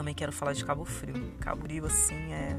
também 0.00 0.14
quero 0.14 0.32
falar 0.32 0.54
de 0.54 0.64
Cabo 0.64 0.86
Frio. 0.86 1.14
Cabo 1.40 1.66
assim, 1.84 2.32
é. 2.32 2.56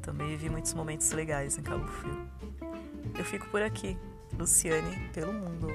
Também 0.00 0.28
vivi 0.28 0.48
muitos 0.48 0.72
momentos 0.72 1.10
legais 1.10 1.58
em 1.58 1.62
Cabo 1.62 1.84
Frio. 1.88 2.28
Eu 3.18 3.24
fico 3.24 3.48
por 3.48 3.60
aqui, 3.60 3.98
Luciane, 4.38 5.08
pelo 5.12 5.32
mundo. 5.32 5.66